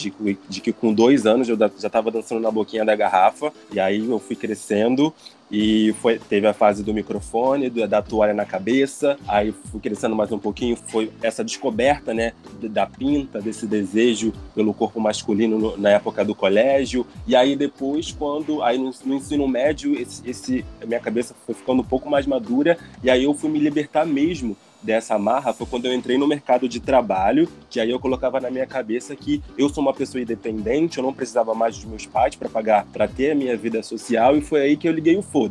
[0.00, 3.78] de, de que com dois anos eu já estava dançando na boquinha da garrafa, e
[3.78, 5.12] aí eu fui crescendo
[5.52, 10.30] e foi, teve a fase do microfone, da toalha na cabeça, aí fui crescendo mais
[10.30, 12.32] um pouquinho, foi essa descoberta, né,
[12.62, 18.12] da pinta, desse desejo pelo corpo masculino no- na época do colégio, e aí depois,
[18.12, 22.26] quando, aí no, no ensino médio, esse, esse, minha cabeça foi ficando um pouco mais
[22.26, 26.26] madura, e aí eu fui me libertar mesmo dessa amarra foi quando eu entrei no
[26.26, 30.22] mercado de trabalho, que aí eu colocava na minha cabeça que eu sou uma pessoa
[30.22, 33.82] independente, eu não precisava mais dos meus pais para pagar, para ter a minha vida
[33.82, 35.50] social, e foi aí que eu liguei o foda.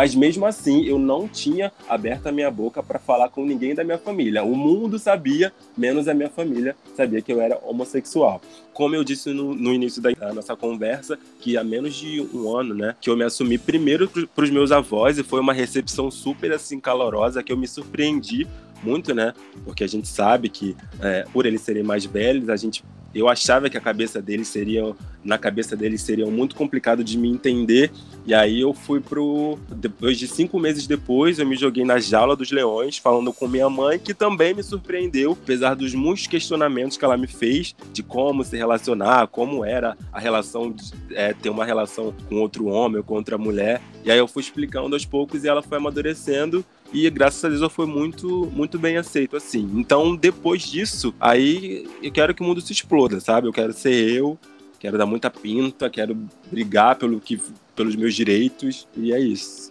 [0.00, 3.84] Mas mesmo assim, eu não tinha aberto a minha boca para falar com ninguém da
[3.84, 4.42] minha família.
[4.42, 8.40] O mundo sabia, menos a minha família sabia que eu era homossexual.
[8.72, 12.74] Como eu disse no, no início da nossa conversa, que há menos de um ano,
[12.74, 16.50] né, que eu me assumi primeiro para os meus avós e foi uma recepção super
[16.50, 18.48] assim calorosa que eu me surpreendi
[18.82, 19.34] muito, né?
[19.66, 22.82] Porque a gente sabe que é, por eles serem mais velhos, a gente
[23.14, 27.28] eu achava que a cabeça deles seria na cabeça deles seria muito complicado de me
[27.28, 27.90] entender
[28.26, 32.36] e aí eu fui pro depois de cinco meses depois eu me joguei na jaula
[32.36, 37.04] dos leões falando com minha mãe que também me surpreendeu apesar dos muitos questionamentos que
[37.04, 40.74] ela me fez de como se relacionar como era a relação
[41.12, 44.42] é, ter uma relação com outro homem ou com outra mulher e aí eu fui
[44.42, 48.78] explicando aos poucos e ela foi amadurecendo e graças a Deus eu fui muito, muito
[48.78, 49.70] bem aceito, assim.
[49.74, 53.46] Então, depois disso, aí eu quero que o mundo se exploda, sabe?
[53.46, 54.36] Eu quero ser eu,
[54.80, 56.16] quero dar muita pinta, quero
[56.50, 57.40] brigar pelo que,
[57.76, 59.70] pelos meus direitos, e é isso.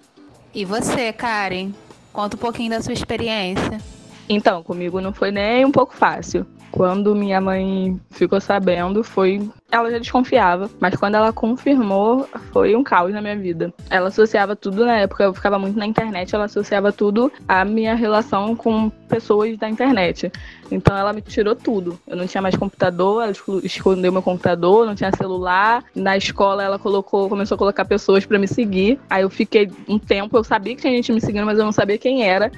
[0.54, 1.72] E você, Karen?
[2.14, 3.82] Conta um pouquinho da sua experiência.
[4.30, 6.46] Então, comigo não foi nem um pouco fácil.
[6.72, 9.50] Quando minha mãe ficou sabendo, foi.
[9.72, 13.72] Ela já desconfiava, mas quando ela confirmou, foi um caos na minha vida.
[13.90, 17.94] Ela associava tudo na época, eu ficava muito na internet, ela associava tudo à minha
[17.94, 20.32] relação com pessoas da internet.
[20.72, 22.00] Então ela me tirou tudo.
[22.08, 25.84] Eu não tinha mais computador, ela esco- escondeu meu computador, não tinha celular.
[25.96, 29.00] Na escola ela colocou, começou a colocar pessoas pra me seguir.
[29.10, 31.72] Aí eu fiquei um tempo, eu sabia que tinha gente me seguindo, mas eu não
[31.72, 32.52] sabia quem era.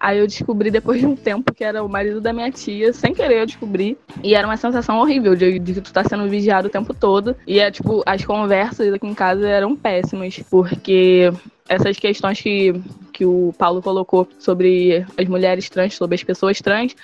[0.00, 3.12] Aí eu descobri depois de um tempo que era o marido da minha tia, sem
[3.12, 3.98] querer eu descobri.
[4.22, 7.34] E era uma sensação horrível de, de que tu tá sendo vigiado o tempo todo.
[7.46, 11.32] E é tipo, as conversas aqui em casa eram péssimas, porque
[11.68, 12.80] essas questões que,
[13.18, 16.94] que o Paulo colocou sobre as mulheres trans, sobre as pessoas trans,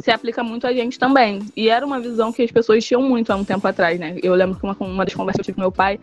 [0.00, 1.40] se aplica muito a gente também.
[1.56, 4.16] E era uma visão que as pessoas tinham muito há um tempo atrás, né?
[4.22, 5.98] Eu lembro que uma, uma das conversas que eu tive com meu pai,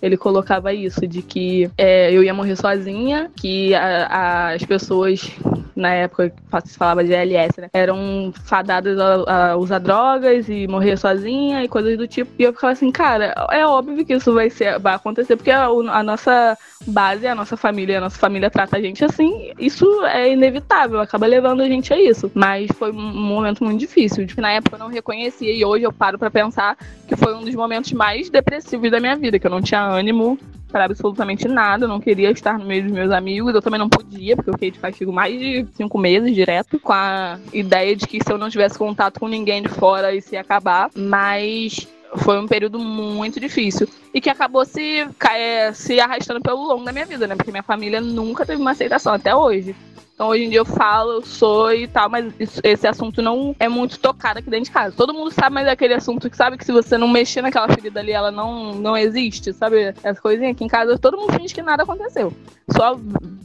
[0.00, 5.28] ele colocava isso, de que é, eu ia morrer sozinha, que a- a- as pessoas
[5.74, 6.32] na época
[6.64, 7.68] se falava de LS, né?
[7.72, 12.30] Eram fadadas a, a usar drogas e morrer sozinha e coisas do tipo.
[12.38, 15.66] E eu ficava assim, cara, é óbvio que isso vai, ser, vai acontecer, porque a,
[15.66, 19.15] a nossa base, a nossa família, a nossa família trata a gente assim,
[19.58, 22.30] isso é inevitável, acaba levando a gente a isso.
[22.34, 24.26] Mas foi um momento muito difícil.
[24.38, 26.76] Na época eu não reconhecia e hoje eu paro pra pensar
[27.06, 30.38] que foi um dos momentos mais depressivos da minha vida, que eu não tinha ânimo
[30.70, 33.88] para absolutamente nada, eu não queria estar no meio dos meus amigos, eu também não
[33.88, 38.06] podia, porque eu fiquei de castigo mais de cinco meses direto, com a ideia de
[38.06, 42.38] que se eu não tivesse contato com ninguém de fora, isso ia acabar, mas foi
[42.38, 47.06] um período muito difícil e que acabou se, é, se arrastando pelo longo da minha
[47.06, 47.36] vida, né?
[47.36, 49.74] Porque minha família nunca teve uma aceitação até hoje.
[50.16, 53.54] Então hoje em dia eu falo, eu sou e tal, mas isso- esse assunto não
[53.60, 54.96] é muito tocado aqui dentro de casa.
[54.96, 57.68] Todo mundo sabe, mas é aquele assunto que sabe que se você não mexer naquela
[57.68, 59.92] ferida ali, ela não, não existe, sabe?
[60.02, 62.32] As coisinhas aqui em casa, todo mundo finge que nada aconteceu.
[62.74, 62.98] Só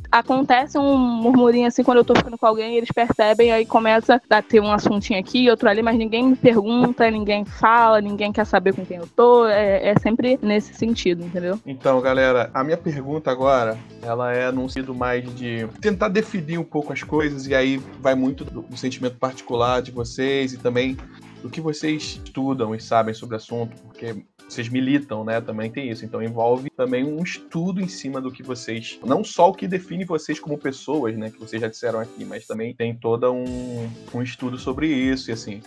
[0.09, 4.41] acontece um murmurinho assim quando eu tô ficando com alguém, eles percebem, aí começa a
[4.41, 8.73] ter um assuntinho aqui, outro ali, mas ninguém me pergunta, ninguém fala, ninguém quer saber
[8.73, 9.45] com quem eu tô.
[9.45, 11.59] É, é sempre nesse sentido, entendeu?
[11.65, 16.65] Então, galera, a minha pergunta agora, ela é num sentido mais de tentar definir um
[16.65, 20.97] pouco as coisas, e aí vai muito do, do sentimento particular de vocês e também
[21.41, 25.39] do que vocês estudam e sabem sobre o assunto, porque vocês militam, né?
[25.41, 26.05] Também tem isso.
[26.05, 28.99] Então envolve também um estudo em cima do que vocês.
[29.05, 31.29] Não só o que define vocês como pessoas, né?
[31.29, 35.29] Que vocês já disseram aqui, mas também tem todo um, um estudo sobre isso.
[35.29, 35.61] E assim.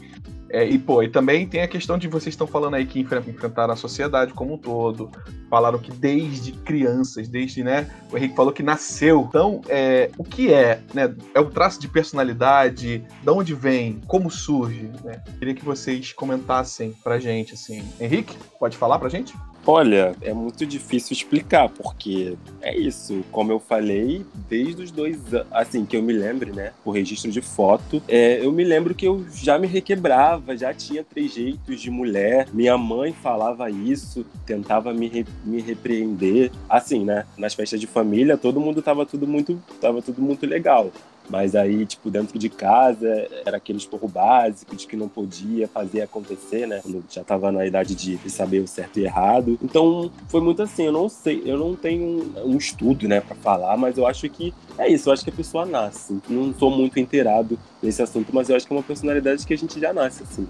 [0.51, 3.25] É, e, pô, e também tem a questão de vocês estão falando aí que enfre-
[3.27, 5.11] enfrentaram a sociedade como um todo.
[5.51, 7.91] Falaram que desde crianças, desde, né?
[8.13, 9.25] O Henrique falou que nasceu.
[9.29, 11.13] Então, é, o que é, né?
[11.35, 13.05] É o traço de personalidade?
[13.23, 14.01] De onde vem?
[14.07, 14.91] Como surge?
[15.03, 15.23] Né?
[15.39, 17.83] Queria que vocês comentassem pra gente, assim.
[17.99, 19.35] Henrique, pode falar pra gente?
[19.67, 25.47] Olha, é muito difícil explicar, porque é isso, como eu falei, desde os dois anos,
[25.51, 29.07] assim, que eu me lembre, né, o registro de foto, é, eu me lembro que
[29.07, 35.09] eu já me requebrava, já tinha trejeitos de mulher, minha mãe falava isso, tentava me,
[35.09, 40.03] re- me repreender, assim, né, nas festas de família, todo mundo tava tudo muito, tava
[40.03, 40.93] tudo muito legal.
[41.29, 46.03] Mas aí, tipo, dentro de casa, era aquele esporro básico de que não podia fazer
[46.03, 46.81] acontecer, né?
[46.83, 49.59] Quando já tava na idade de saber o certo e errado.
[49.63, 53.77] Então, foi muito assim, eu não sei, eu não tenho um, estudo, né, pra falar,
[53.77, 56.21] mas eu acho que é isso, eu acho que a pessoa nasce.
[56.29, 59.59] Não sou muito inteirado nesse assunto, mas eu acho que é uma personalidade que a
[59.59, 60.47] gente já nasce, assim.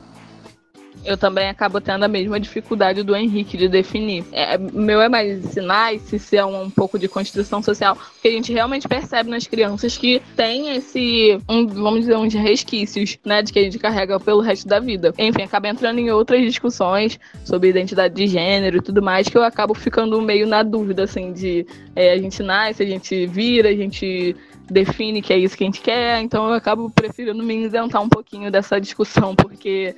[1.04, 4.24] Eu também acabo tendo a mesma dificuldade do Henrique de definir.
[4.32, 8.30] É, meu é mais sinais, se é um, um pouco de construção social, porque a
[8.30, 13.52] gente realmente percebe nas crianças que tem esse, um, vamos dizer, uns resquícios, né, de
[13.52, 15.12] que a gente carrega pelo resto da vida.
[15.18, 19.42] Enfim, acaba entrando em outras discussões sobre identidade de gênero e tudo mais, que eu
[19.42, 23.74] acabo ficando meio na dúvida, assim, de é, a gente nasce, a gente vira, a
[23.74, 24.34] gente
[24.70, 28.08] define que é isso que a gente quer, então eu acabo preferindo me isentar um
[28.08, 29.94] pouquinho dessa discussão, porque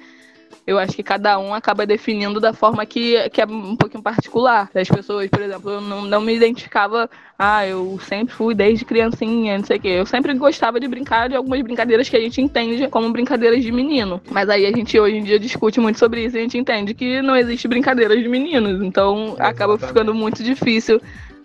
[0.66, 4.68] eu acho que cada um acaba definindo da forma que, que é um pouquinho particular.
[4.74, 7.08] As pessoas, por exemplo, eu não, não me identificava,
[7.38, 9.88] ah, eu sempre fui desde criancinha, não sei o quê.
[9.88, 13.70] Eu sempre gostava de brincar de algumas brincadeiras que a gente entende como brincadeiras de
[13.70, 14.20] menino.
[14.28, 16.94] Mas aí a gente hoje em dia discute muito sobre isso e a gente entende
[16.94, 18.82] que não existe brincadeiras de meninos.
[18.82, 19.86] Então acaba Exatamente.
[19.86, 21.00] ficando muito difícil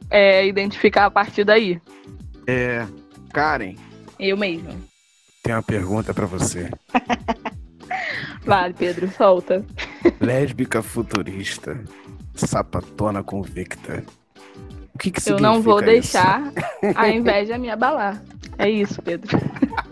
[0.09, 1.79] é, identificar a partir daí.
[2.47, 2.87] É,
[3.31, 3.75] Karen,
[4.19, 4.83] Eu mesmo.
[5.43, 6.71] tem uma pergunta pra você.
[8.45, 9.63] Vale, Pedro, solta.
[10.19, 11.79] Lésbica futurista,
[12.35, 14.03] sapatona convicta.
[14.93, 15.85] O que que Eu significa não vou isso?
[15.85, 16.51] deixar
[16.95, 18.21] a inveja me abalar.
[18.57, 19.37] É isso, Pedro.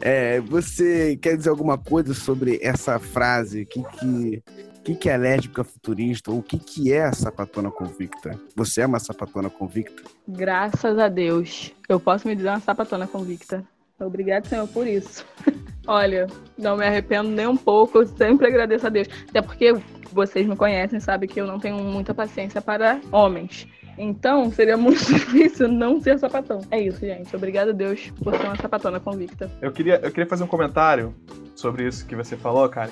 [0.00, 3.62] É, você quer dizer alguma coisa sobre essa frase?
[3.62, 4.42] O que que,
[4.82, 6.30] que que é lésbica futurista?
[6.30, 8.38] Ou o que que é a sapatona convicta?
[8.56, 10.02] Você é uma sapatona convicta?
[10.26, 11.72] Graças a Deus.
[11.88, 13.64] Eu posso me dizer uma sapatona convicta.
[14.00, 15.24] Obrigado, Senhor, por isso.
[15.86, 16.26] Olha,
[16.58, 17.98] não me arrependo nem um pouco.
[17.98, 19.06] Eu sempre agradeço a Deus.
[19.28, 19.72] Até porque
[20.12, 23.66] vocês me conhecem, sabem que eu não tenho muita paciência para homens.
[23.98, 26.60] Então, seria muito difícil não ser sapatão.
[26.70, 27.34] É isso, gente.
[27.36, 29.50] Obrigado a Deus por ser uma sapatona convicta.
[29.60, 31.14] Eu queria, eu queria fazer um comentário
[31.54, 32.90] sobre isso que você falou, Karen.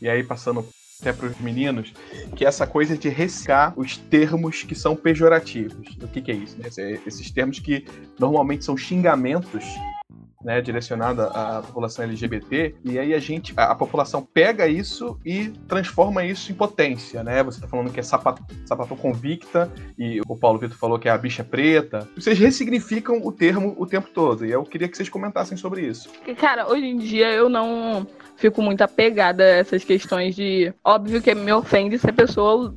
[0.00, 0.66] E aí, passando
[1.00, 1.92] até para os meninos,
[2.36, 5.96] que é essa coisa de riscar os termos que são pejorativos.
[6.02, 6.56] O que, que é isso?
[6.60, 6.68] né?
[6.68, 7.84] Esse- Esses termos que
[8.18, 9.64] normalmente são xingamentos
[10.44, 15.50] né, direcionada à população LGBT, e aí a gente, a, a população pega isso e
[15.68, 17.42] transforma isso em potência, né?
[17.42, 21.12] Você tá falando que é sapato, sapatão convicta, e o Paulo Vitor falou que é
[21.12, 22.08] a bicha preta.
[22.16, 26.10] Vocês ressignificam o termo o tempo todo, e eu queria que vocês comentassem sobre isso.
[26.38, 30.72] Cara, hoje em dia eu não fico muito apegada a essas questões de.
[30.84, 32.74] Óbvio que me ofende se a pessoa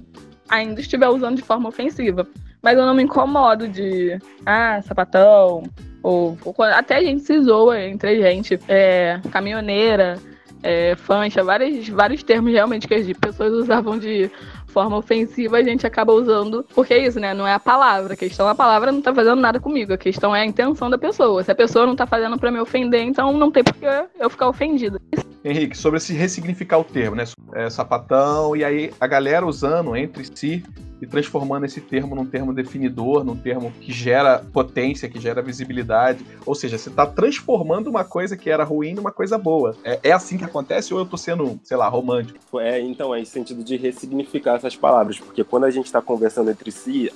[0.49, 2.27] ainda estiver usando de forma ofensiva.
[2.65, 4.19] Mas eu não me incomodo de.
[4.43, 5.61] Ah, sapatão.
[6.01, 8.59] Ou, ou até a gente se zoa entre a gente.
[8.67, 10.17] É, caminhoneira,
[10.63, 14.31] é, fancha, vários, vários termos realmente que as pessoas usavam de
[14.65, 16.65] forma ofensiva, a gente acaba usando.
[16.73, 17.35] Porque é isso, né?
[17.35, 18.15] Não é a palavra.
[18.15, 19.93] A questão, a palavra não tá fazendo nada comigo.
[19.93, 21.43] A questão é a intenção da pessoa.
[21.43, 23.85] Se a pessoa não tá fazendo pra me ofender, então não tem por que
[24.19, 24.99] eu ficar ofendida.
[25.45, 27.23] Henrique, sobre esse ressignificar o termo, né?
[27.53, 30.63] É, sapatão, e aí a galera usando entre si
[30.99, 36.25] e transformando esse termo num termo definidor, num termo que gera potência, que gera visibilidade.
[36.45, 39.75] Ou seja, você está transformando uma coisa que era ruim numa coisa boa.
[39.83, 42.59] É, é assim que acontece ou eu tô sendo, sei lá, romântico?
[42.59, 46.49] É, então, é esse sentido de ressignificar essas palavras, porque quando a gente está conversando
[46.49, 47.11] entre si,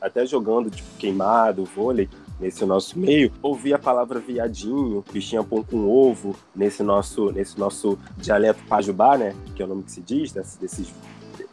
[0.00, 2.08] até jogando, tipo, queimado, vôlei,
[2.42, 7.96] nesse nosso meio, ouvir a palavra viadinho, bichinha pão com ovo, nesse nosso, nesse nosso
[8.18, 10.92] dialeto pajubá, né, que é o nome que se diz, desses,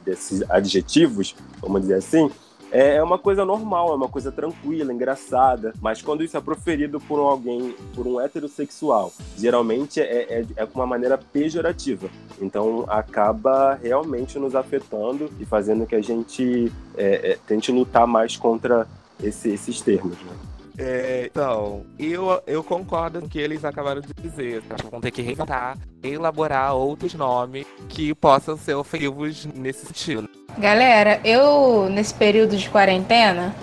[0.04, 2.30] desses, adjetivos, vamos dizer assim,
[2.72, 7.00] é é uma coisa normal, é uma coisa tranquila, engraçada, mas quando isso é proferido
[7.00, 12.10] por alguém, por um heterossexual, geralmente é, é, é uma maneira pejorativa.
[12.40, 18.38] Então acaba realmente nos afetando e fazendo que a gente é, é, tente lutar mais
[18.38, 18.88] contra
[19.22, 20.18] esse- esses termos.
[20.22, 20.49] Né?
[20.80, 24.64] É, então, eu, eu concordo com o que eles acabaram de dizer.
[24.70, 30.30] Acho que vão ter que reinventar, elaborar outros nomes que possam ser ofensivos nesse sentido.
[30.58, 33.54] Galera, eu nesse período de quarentena,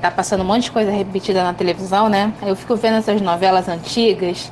[0.00, 2.32] tá passando um monte de coisa repetida na televisão, né?
[2.42, 4.50] Eu fico vendo essas novelas antigas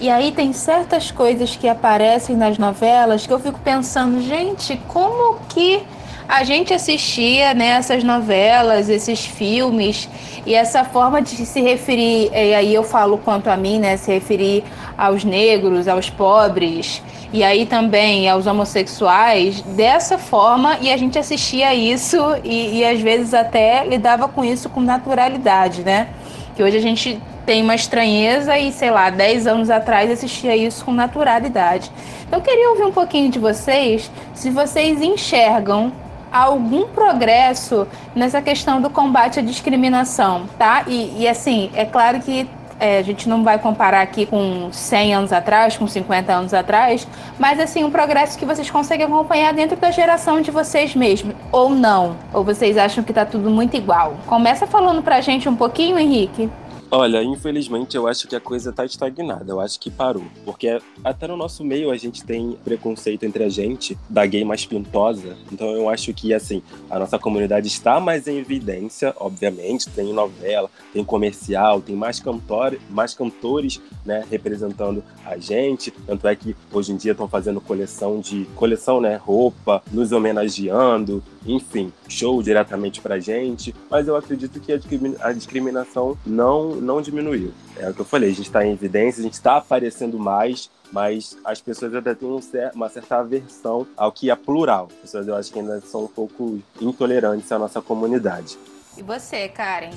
[0.00, 5.38] E aí tem certas coisas que aparecem nas novelas que eu fico pensando, gente, como
[5.50, 5.82] que
[6.28, 10.08] a gente assistia né, novelas, esses filmes,
[10.44, 14.12] e essa forma de se referir, e aí eu falo quanto a mim, né, se
[14.12, 14.64] referir
[14.96, 17.02] aos negros, aos pobres,
[17.32, 23.00] e aí também aos homossexuais, dessa forma, e a gente assistia isso e, e às
[23.00, 26.08] vezes até lidava com isso com naturalidade, né?
[26.54, 30.84] Que hoje a gente tem uma estranheza e, sei lá, 10 anos atrás assistia isso
[30.84, 31.90] com naturalidade.
[32.26, 35.92] Então eu queria ouvir um pouquinho de vocês, se vocês enxergam
[36.30, 40.84] algum progresso nessa questão do combate à discriminação, tá?
[40.86, 42.48] E, e assim, é claro que
[42.78, 47.06] é, a gente não vai comparar aqui com 100 anos atrás, com 50 anos atrás,
[47.38, 51.70] mas assim, um progresso que vocês conseguem acompanhar dentro da geração de vocês mesmos, ou
[51.70, 52.16] não?
[52.32, 54.14] Ou vocês acham que tá tudo muito igual?
[54.26, 56.50] Começa falando pra gente um pouquinho, Henrique.
[56.90, 60.24] Olha, infelizmente eu acho que a coisa tá estagnada, eu acho que parou.
[60.44, 64.64] Porque até no nosso meio a gente tem preconceito entre a gente, da gay mais
[64.64, 65.36] pintosa.
[65.50, 69.88] Então eu acho que, assim, a nossa comunidade está mais em evidência, obviamente.
[69.90, 75.90] Tem novela, tem comercial, tem mais, cantor, mais cantores, né, representando a gente.
[75.90, 78.44] Tanto é que hoje em dia estão fazendo coleção de.
[78.54, 79.16] coleção, né?
[79.16, 83.74] Roupa, nos homenageando, enfim, show diretamente pra gente.
[83.90, 84.72] Mas eu acredito que
[85.20, 87.52] a discriminação não não diminuiu.
[87.76, 90.70] É o que eu falei, a gente está em evidência, a gente está aparecendo mais,
[90.92, 92.28] mas as pessoas ainda têm
[92.74, 94.88] uma certa aversão ao que é plural.
[94.90, 98.58] As pessoas eu acho que ainda são um pouco intolerantes à nossa comunidade.
[98.96, 99.90] E você, Karen?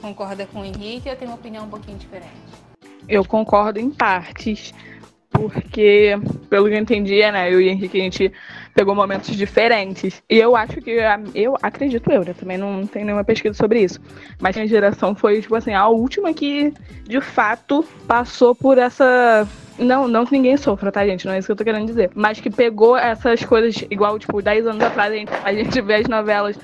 [0.00, 2.30] Concorda com o Henrique ou tem uma opinião um pouquinho diferente?
[3.08, 4.72] Eu concordo em partes
[5.30, 6.18] porque,
[6.48, 8.32] pelo que eu entendi, né, eu e o Henrique, a gente
[8.76, 10.22] pegou momentos diferentes.
[10.28, 10.98] E eu acho que,
[11.34, 13.98] eu acredito eu, né, também não tem nenhuma pesquisa sobre isso,
[14.38, 16.72] mas minha geração foi, tipo assim, a última que,
[17.04, 19.48] de fato, passou por essa
[19.78, 21.26] não, não que ninguém sofra, tá, gente?
[21.26, 22.10] Não é isso que eu tô querendo dizer.
[22.14, 25.94] Mas que pegou essas coisas, igual, tipo, 10 anos atrás, a gente, a gente vê
[25.96, 26.58] as novelas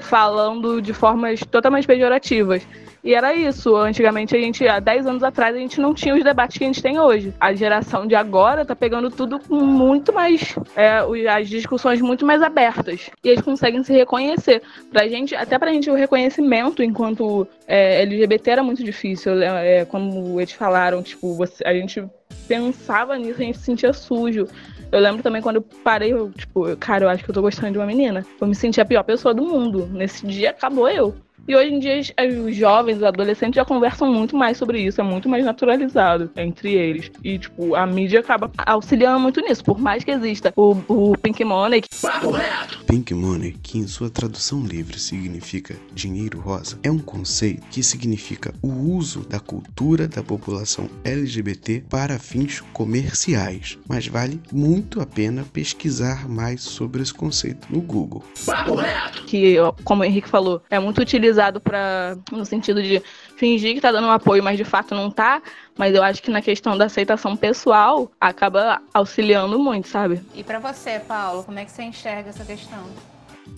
[0.00, 2.66] falando de formas totalmente pejorativas.
[3.02, 3.74] E era isso.
[3.76, 6.66] Antigamente, a gente, há 10 anos atrás, a gente não tinha os debates que a
[6.66, 7.32] gente tem hoje.
[7.40, 10.54] A geração de agora tá pegando tudo com muito mais.
[10.76, 11.00] É,
[11.30, 13.10] as discussões muito mais abertas.
[13.24, 14.62] E eles conseguem se reconhecer.
[14.92, 19.40] Pra gente, até pra gente, o reconhecimento enquanto é, LGBT era muito difícil.
[19.40, 22.04] É, como eles falaram, tipo, você, a gente
[22.48, 24.48] pensava nisso, a gente se sentia sujo.
[24.90, 27.70] Eu lembro também quando eu parei, eu, tipo, cara, eu acho que eu tô gostando
[27.70, 28.26] de uma menina.
[28.40, 29.88] Eu me senti a pior pessoa do mundo.
[29.92, 31.14] Nesse dia acabou eu.
[31.48, 32.00] E hoje em dia
[32.46, 36.74] os jovens, os adolescentes já conversam muito mais sobre isso, é muito mais naturalizado entre
[36.74, 37.10] eles.
[37.24, 41.44] E, tipo, a mídia acaba auxiliando muito nisso, por mais que exista o, o Pink
[41.44, 41.82] Money.
[42.86, 48.54] Pink Money, que em sua tradução livre significa dinheiro rosa, é um conceito que significa
[48.62, 55.44] o uso da cultura da população LGBT para fins comerciais, mas vale muito a pena
[55.52, 58.22] pesquisar mais sobre esse conceito no Google.
[59.26, 63.02] Que, como o Henrique falou, é muito utilizado utilizado para no sentido de
[63.36, 65.40] fingir que tá dando um apoio, mas de fato não tá.
[65.78, 70.20] Mas eu acho que na questão da aceitação pessoal acaba auxiliando muito, sabe?
[70.34, 72.84] E para você, Paulo, como é que você enxerga essa questão?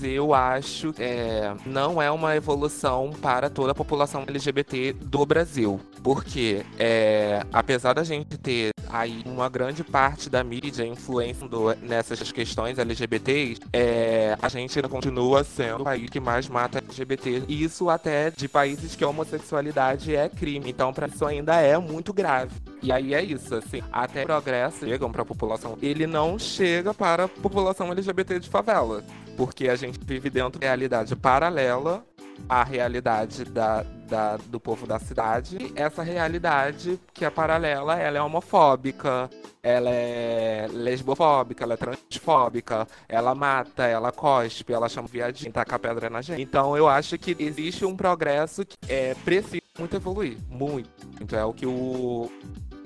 [0.03, 5.81] Eu acho que é, não é uma evolução para toda a população LGBT do Brasil.
[6.03, 12.79] Porque, é, apesar da gente ter aí uma grande parte da mídia influenciando nessas questões
[12.79, 17.45] LGBTs, é, a gente ainda continua sendo o país que mais mata LGBT.
[17.49, 20.71] Isso até de países que a homossexualidade é crime.
[20.71, 22.55] Então, para isso ainda é muito grave.
[22.83, 27.25] E aí é isso, assim, até progresso chegam para a população, ele não chega para
[27.25, 29.05] a população LGBT de favela,
[29.37, 32.05] porque a gente vive dentro de realidade paralela
[32.49, 35.57] à realidade da, da, do povo da cidade.
[35.59, 39.31] E essa realidade que é paralela, ela é homofóbica,
[39.63, 46.11] ela é lesbofóbica, ela é transfóbica, ela mata, ela cospe, ela chama viadinho, taca pedra
[46.11, 46.43] na gente.
[46.43, 50.91] Então eu acho que existe um progresso que é preciso muito evoluir, muito.
[51.21, 52.31] Então é o que o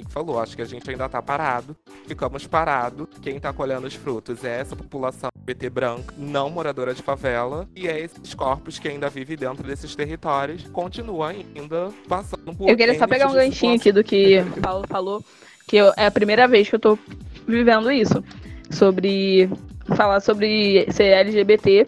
[0.04, 1.76] falou, acho que a gente ainda tá parado,
[2.06, 3.06] ficamos parados.
[3.22, 7.86] Quem tá colhendo os frutos é essa população PT branca, não moradora de favela, e
[7.86, 12.68] é esses corpos que ainda vivem dentro desses territórios, continuam ainda passando por.
[12.68, 15.24] Eu queria só pegar um ganchinho aqui do que o Paulo falou,
[15.66, 16.98] que eu, é a primeira vez que eu tô
[17.46, 18.22] vivendo isso.
[18.70, 19.48] Sobre
[19.94, 21.86] falar sobre ser LGBT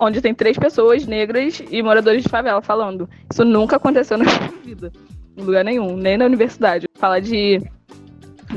[0.00, 3.08] onde tem três pessoas negras e moradores de favela falando.
[3.30, 4.92] Isso nunca aconteceu na minha vida
[5.36, 6.86] lugar nenhum, nem na universidade.
[6.94, 7.60] Fala de.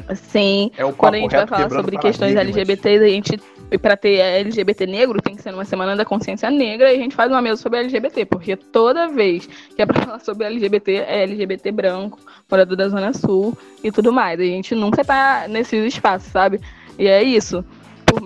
[0.07, 4.19] Assim, é quando a gente vai falar sobre questões LGBTs, a gente e para ter
[4.19, 7.41] LGBT negro tem que ser numa semana da consciência negra e a gente faz uma
[7.41, 12.19] mesa sobre LGBT, porque toda vez que é para falar sobre LGBT é LGBT branco,
[12.49, 14.39] morador da Zona Sul e tudo mais.
[14.39, 16.61] A gente nunca tá nesses espaços, sabe?
[16.97, 17.63] E é isso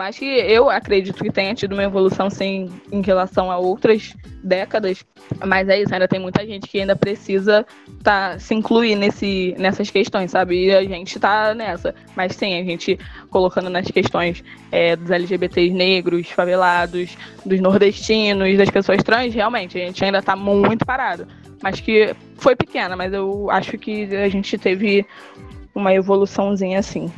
[0.01, 5.05] mais que eu acredito que tenha tido uma evolução sim em relação a outras décadas,
[5.45, 7.63] mas é isso, ainda tem muita gente que ainda precisa
[8.01, 10.65] tá, se incluir nesse, nessas questões, sabe?
[10.65, 11.93] E a gente tá nessa.
[12.15, 12.97] Mas sim, a gente
[13.29, 19.85] colocando nas questões é, dos LGBTs negros, favelados, dos nordestinos, das pessoas trans, realmente, a
[19.85, 21.27] gente ainda tá muito parado.
[21.61, 25.05] Mas que foi pequena, mas eu acho que a gente teve
[25.75, 27.11] uma evoluçãozinha assim.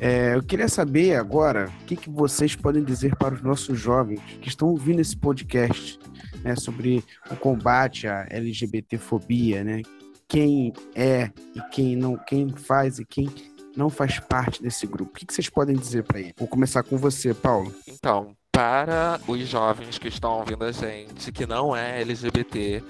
[0.00, 4.20] É, eu queria saber agora o que, que vocês podem dizer para os nossos jovens
[4.40, 5.98] que estão ouvindo esse podcast
[6.42, 9.82] né, sobre o combate à LGBTfobia, né?
[10.26, 13.28] Quem é e quem não, quem faz e quem
[13.76, 15.10] não faz parte desse grupo.
[15.10, 16.34] O que, que vocês podem dizer para ele?
[16.38, 17.74] Vou começar com você, Paulo.
[17.86, 22.82] Então, para os jovens que estão ouvindo a gente, que não é LGBT,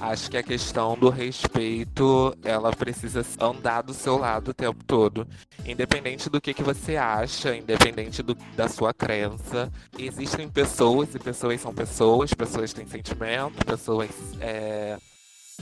[0.00, 5.26] Acho que a questão do respeito, ela precisa andar do seu lado o tempo todo.
[5.66, 9.70] Independente do que, que você acha, independente do, da sua crença.
[9.98, 14.08] Existem pessoas, e pessoas são pessoas, pessoas têm sentimento, pessoas
[14.40, 14.96] é,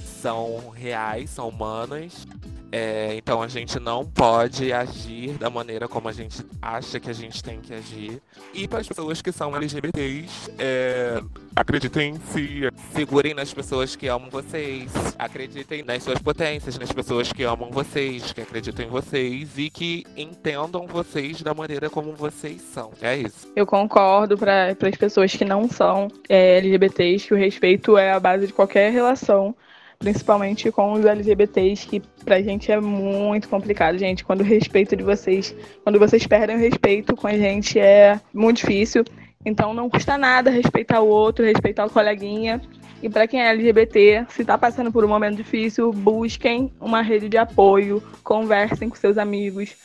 [0.00, 2.26] são reais, são humanas.
[2.72, 7.12] É, então a gente não pode agir da maneira como a gente acha que a
[7.12, 8.20] gente tem que agir.
[8.52, 11.22] E para as pessoas que são LGBTs, é,
[11.54, 17.32] acreditem em si, segurem nas pessoas que amam vocês, acreditem nas suas potências, nas pessoas
[17.32, 22.60] que amam vocês, que acreditam em vocês e que entendam vocês da maneira como vocês
[22.60, 22.90] são.
[23.00, 23.50] É isso.
[23.54, 28.18] Eu concordo para as pessoas que não são é, LGBTs que o respeito é a
[28.18, 29.54] base de qualquer relação
[29.98, 34.24] principalmente com os LGBTs, que pra gente é muito complicado, gente.
[34.24, 38.58] Quando o respeito de vocês, quando vocês perdem o respeito com a gente é muito
[38.58, 39.04] difícil.
[39.44, 42.60] Então não custa nada respeitar o outro, respeitar o coleguinha.
[43.02, 47.28] E para quem é LGBT, se está passando por um momento difícil, busquem uma rede
[47.28, 49.76] de apoio, conversem com seus amigos,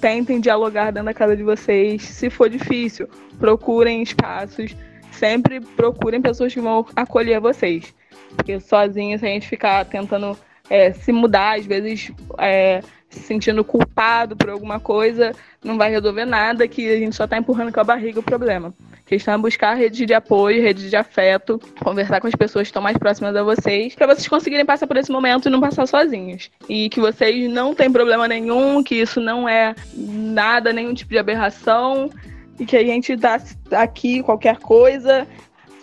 [0.00, 2.02] tentem dialogar dentro da casa de vocês.
[2.02, 3.08] Se for difícil,
[3.38, 4.76] procurem espaços,
[5.12, 7.94] sempre procurem pessoas que vão acolher vocês.
[8.34, 10.36] Porque sozinho, se a gente ficar tentando
[10.68, 15.32] é, se mudar, às vezes é, se sentindo culpado por alguma coisa,
[15.64, 18.74] não vai resolver nada, que a gente só está empurrando com a barriga o problema.
[18.92, 22.70] A questão é buscar rede de apoio, rede de afeto, conversar com as pessoas que
[22.70, 25.86] estão mais próximas a vocês, para vocês conseguirem passar por esse momento e não passar
[25.86, 26.50] sozinhos.
[26.68, 31.18] E que vocês não têm problema nenhum, que isso não é nada, nenhum tipo de
[31.18, 32.10] aberração,
[32.58, 33.40] e que a gente está
[33.72, 35.26] aqui, qualquer coisa,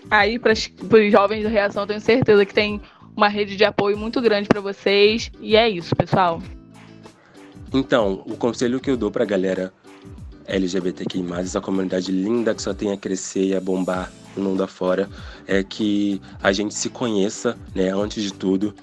[0.10, 2.82] aí para os jovens da reação, tenho certeza que tem
[3.16, 5.32] uma rede de apoio muito grande para vocês.
[5.40, 6.42] E é isso, pessoal.
[7.74, 9.74] Então, o conselho que eu dou para a galera
[10.46, 15.10] LGBTQI+, essa comunidade linda que só tem a crescer e a bombar no mundo afora,
[15.48, 18.76] é que a gente se conheça, né, antes de tudo,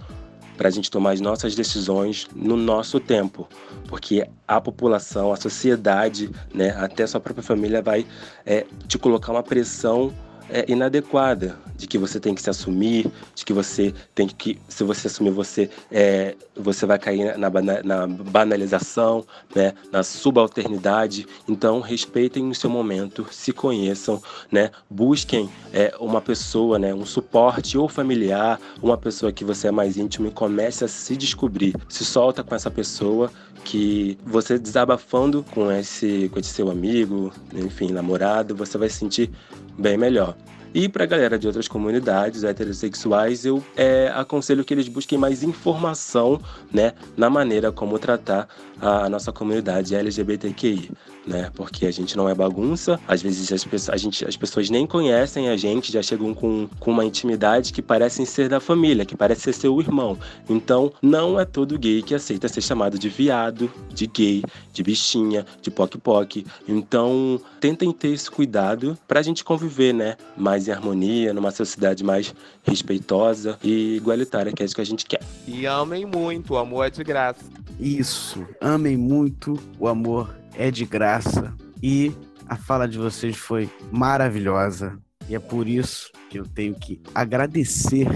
[0.57, 3.49] para a gente tomar as nossas decisões no nosso tempo,
[3.89, 8.07] porque a população, a sociedade, né, até a sua própria família vai
[8.45, 10.12] é, te colocar uma pressão
[10.53, 14.84] é, inadequada, de que você tem que se assumir, de que você tem que, se
[14.84, 17.51] você assumir, você, é, você vai cair na,
[17.82, 19.24] na banalização,
[19.55, 21.26] né, na subalternidade.
[21.48, 27.78] Então, respeitem o seu momento, se conheçam, né, busquem é, uma pessoa, né, um suporte
[27.78, 31.74] ou familiar, uma pessoa que você é mais íntimo e comece a se descobrir.
[31.88, 33.30] Se solta com essa pessoa
[33.64, 39.30] que você desabafando com esse, com esse seu amigo, enfim, namorado, você vai se sentir
[39.79, 40.37] bem melhor.
[40.73, 45.43] E para a galera de outras comunidades heterossexuais, eu é, aconselho que eles busquem mais
[45.43, 46.41] informação
[46.73, 48.49] né, na maneira como tratar
[48.81, 50.91] a, nossa comunidade LGBTQI.
[51.27, 51.51] Né?
[51.55, 54.87] Porque a gente não é bagunça, às vezes as, pessoas, a gente, as pessoas nem
[54.87, 59.14] conhecem a gente, já chegam com, com uma intimidade que parecem ser da família, que
[59.14, 60.18] parece ser seu irmão.
[60.49, 64.43] Então, não é todo gay que aceita ser chamado de viado, de gay,
[64.73, 66.45] de bichinha, de poc-poc.
[66.66, 70.16] Então, tentem ter esse cuidado para a gente conviver, né?
[70.37, 75.05] Mais em harmonia, numa sociedade mais respeitosa e igualitária, que é isso que a gente
[75.05, 75.21] quer.
[75.47, 77.45] E amem muito, o amor é de graça.
[77.79, 81.55] Isso, amem muito, o amor é de graça.
[81.82, 82.12] E
[82.46, 84.98] a fala de vocês foi maravilhosa.
[85.28, 88.09] E é por isso que eu tenho que agradecer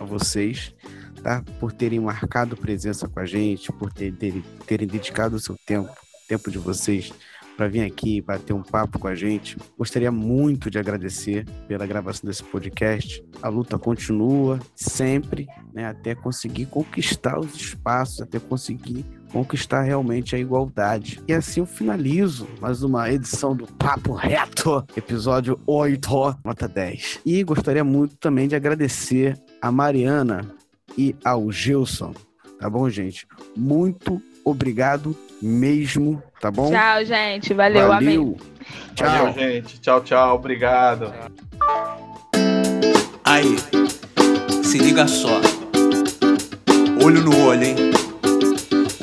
[0.00, 0.74] a vocês,
[1.22, 1.42] tá?
[1.60, 5.90] Por terem marcado presença com a gente, por terem, terem dedicado o seu tempo,
[6.28, 7.12] tempo de vocês
[7.58, 9.56] para vir aqui bater um papo com a gente.
[9.76, 13.20] Gostaria muito de agradecer pela gravação desse podcast.
[13.42, 20.38] A luta continua sempre, né, até conseguir conquistar os espaços, até conseguir conquistar realmente a
[20.38, 21.20] igualdade.
[21.26, 27.20] E assim eu finalizo mais uma edição do Papo Reto, episódio 8, nota 10.
[27.24, 30.46] E gostaria muito também de agradecer a Mariana
[30.96, 32.14] e ao Gilson,
[32.58, 33.26] tá bom, gente?
[33.56, 36.70] Muito obrigado mesmo, tá bom?
[36.70, 37.54] Tchau, gente.
[37.54, 38.20] Valeu, Valeu.
[38.20, 38.36] amém.
[38.94, 39.08] Tchau.
[39.08, 39.80] Valeu, gente.
[39.80, 40.34] Tchau, tchau.
[40.36, 41.12] Obrigado.
[43.24, 43.56] Aí,
[44.64, 45.40] se liga só.
[47.04, 47.76] Olho no olho, hein?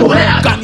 [0.00, 0.59] Got